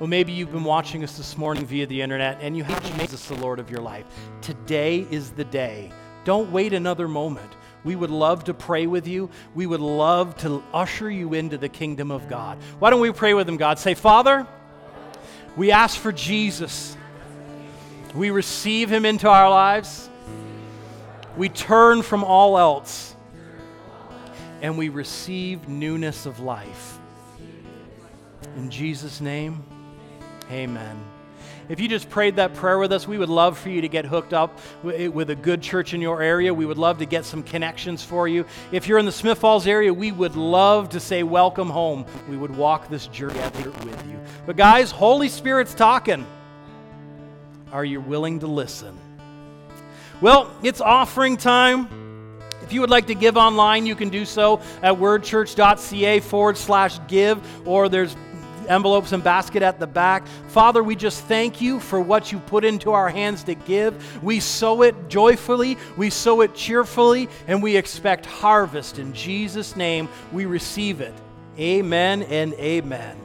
Well, 0.00 0.08
maybe 0.08 0.32
you've 0.32 0.50
been 0.50 0.64
watching 0.64 1.04
us 1.04 1.16
this 1.16 1.38
morning 1.38 1.64
via 1.66 1.86
the 1.86 2.02
internet 2.02 2.38
and 2.40 2.56
you 2.56 2.64
have 2.64 2.98
Jesus 2.98 3.26
the 3.28 3.36
Lord 3.36 3.60
of 3.60 3.70
your 3.70 3.80
life. 3.80 4.04
Today 4.40 5.06
is 5.08 5.30
the 5.30 5.44
day. 5.44 5.92
Don't 6.24 6.50
wait 6.50 6.72
another 6.72 7.06
moment. 7.06 7.52
We 7.84 7.94
would 7.94 8.10
love 8.10 8.44
to 8.44 8.54
pray 8.54 8.88
with 8.88 9.06
you. 9.06 9.30
We 9.54 9.66
would 9.66 9.80
love 9.80 10.36
to 10.38 10.64
usher 10.72 11.08
you 11.08 11.34
into 11.34 11.58
the 11.58 11.68
kingdom 11.68 12.10
of 12.10 12.28
God. 12.28 12.58
Why 12.80 12.90
don't 12.90 13.00
we 13.00 13.12
pray 13.12 13.34
with 13.34 13.48
Him, 13.48 13.56
God? 13.56 13.78
Say, 13.78 13.94
Father, 13.94 14.48
we 15.56 15.70
ask 15.70 15.96
for 15.96 16.10
Jesus. 16.10 16.96
We 18.16 18.30
receive 18.30 18.90
Him 18.90 19.04
into 19.04 19.28
our 19.28 19.48
lives. 19.48 20.08
We 21.36 21.48
turn 21.50 22.02
from 22.02 22.24
all 22.24 22.58
else. 22.58 23.14
And 24.60 24.76
we 24.76 24.88
receive 24.88 25.68
newness 25.68 26.26
of 26.26 26.40
life. 26.40 26.98
In 28.56 28.70
Jesus' 28.70 29.20
name. 29.20 29.62
Amen. 30.54 30.96
If 31.68 31.80
you 31.80 31.88
just 31.88 32.08
prayed 32.08 32.36
that 32.36 32.54
prayer 32.54 32.78
with 32.78 32.92
us, 32.92 33.08
we 33.08 33.18
would 33.18 33.28
love 33.28 33.58
for 33.58 33.70
you 33.70 33.80
to 33.80 33.88
get 33.88 34.04
hooked 34.04 34.32
up 34.32 34.56
eh, 34.84 35.08
with 35.08 35.30
a 35.30 35.34
good 35.34 35.60
church 35.60 35.94
in 35.94 36.00
your 36.00 36.22
area. 36.22 36.54
We 36.54 36.64
would 36.64 36.78
love 36.78 36.98
to 36.98 37.06
get 37.06 37.24
some 37.24 37.42
connections 37.42 38.04
for 38.04 38.28
you. 38.28 38.46
If 38.70 38.86
you're 38.86 38.98
in 38.98 39.04
the 39.04 39.10
Smith 39.10 39.38
Falls 39.38 39.66
area, 39.66 39.92
we 39.92 40.12
would 40.12 40.36
love 40.36 40.90
to 40.90 41.00
say 41.00 41.24
welcome 41.24 41.68
home. 41.68 42.06
We 42.28 42.36
would 42.36 42.54
walk 42.54 42.88
this 42.88 43.08
journey 43.08 43.40
with 43.64 44.06
you. 44.06 44.20
But 44.46 44.56
guys, 44.56 44.92
Holy 44.92 45.28
Spirit's 45.28 45.74
talking. 45.74 46.24
Are 47.72 47.84
you 47.84 48.00
willing 48.00 48.38
to 48.38 48.46
listen? 48.46 48.96
Well, 50.20 50.54
it's 50.62 50.80
offering 50.80 51.36
time. 51.36 51.88
If 52.62 52.72
you 52.72 52.80
would 52.80 52.90
like 52.90 53.08
to 53.08 53.16
give 53.16 53.36
online, 53.36 53.86
you 53.86 53.96
can 53.96 54.08
do 54.08 54.24
so 54.24 54.60
at 54.82 54.94
wordchurch.ca 54.94 56.20
forward 56.20 56.56
slash 56.56 57.00
give, 57.08 57.66
or 57.66 57.88
there's 57.88 58.14
envelopes 58.66 59.12
and 59.12 59.22
basket 59.22 59.62
at 59.62 59.78
the 59.78 59.86
back. 59.86 60.26
Father, 60.48 60.82
we 60.82 60.96
just 60.96 61.24
thank 61.24 61.60
you 61.60 61.80
for 61.80 62.00
what 62.00 62.32
you 62.32 62.38
put 62.40 62.64
into 62.64 62.92
our 62.92 63.08
hands 63.08 63.44
to 63.44 63.54
give. 63.54 64.22
We 64.22 64.40
sow 64.40 64.82
it 64.82 65.08
joyfully, 65.08 65.78
we 65.96 66.10
sow 66.10 66.40
it 66.40 66.54
cheerfully, 66.54 67.28
and 67.46 67.62
we 67.62 67.76
expect 67.76 68.26
harvest. 68.26 68.98
In 68.98 69.12
Jesus' 69.12 69.76
name, 69.76 70.08
we 70.32 70.46
receive 70.46 71.00
it. 71.00 71.14
Amen 71.58 72.22
and 72.24 72.54
amen. 72.54 73.16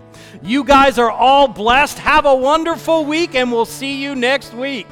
You 0.44 0.64
guys 0.64 1.00
are 1.00 1.12
all 1.12 1.48
blessed. 1.48 2.00
Have 2.00 2.26
a 2.26 2.36
wonderful 2.36 3.06
week, 3.06 3.36
and 3.36 3.52
we'll 3.52 3.66
see 3.66 4.02
you 4.02 4.16
next 4.16 4.54
week. 4.54 4.88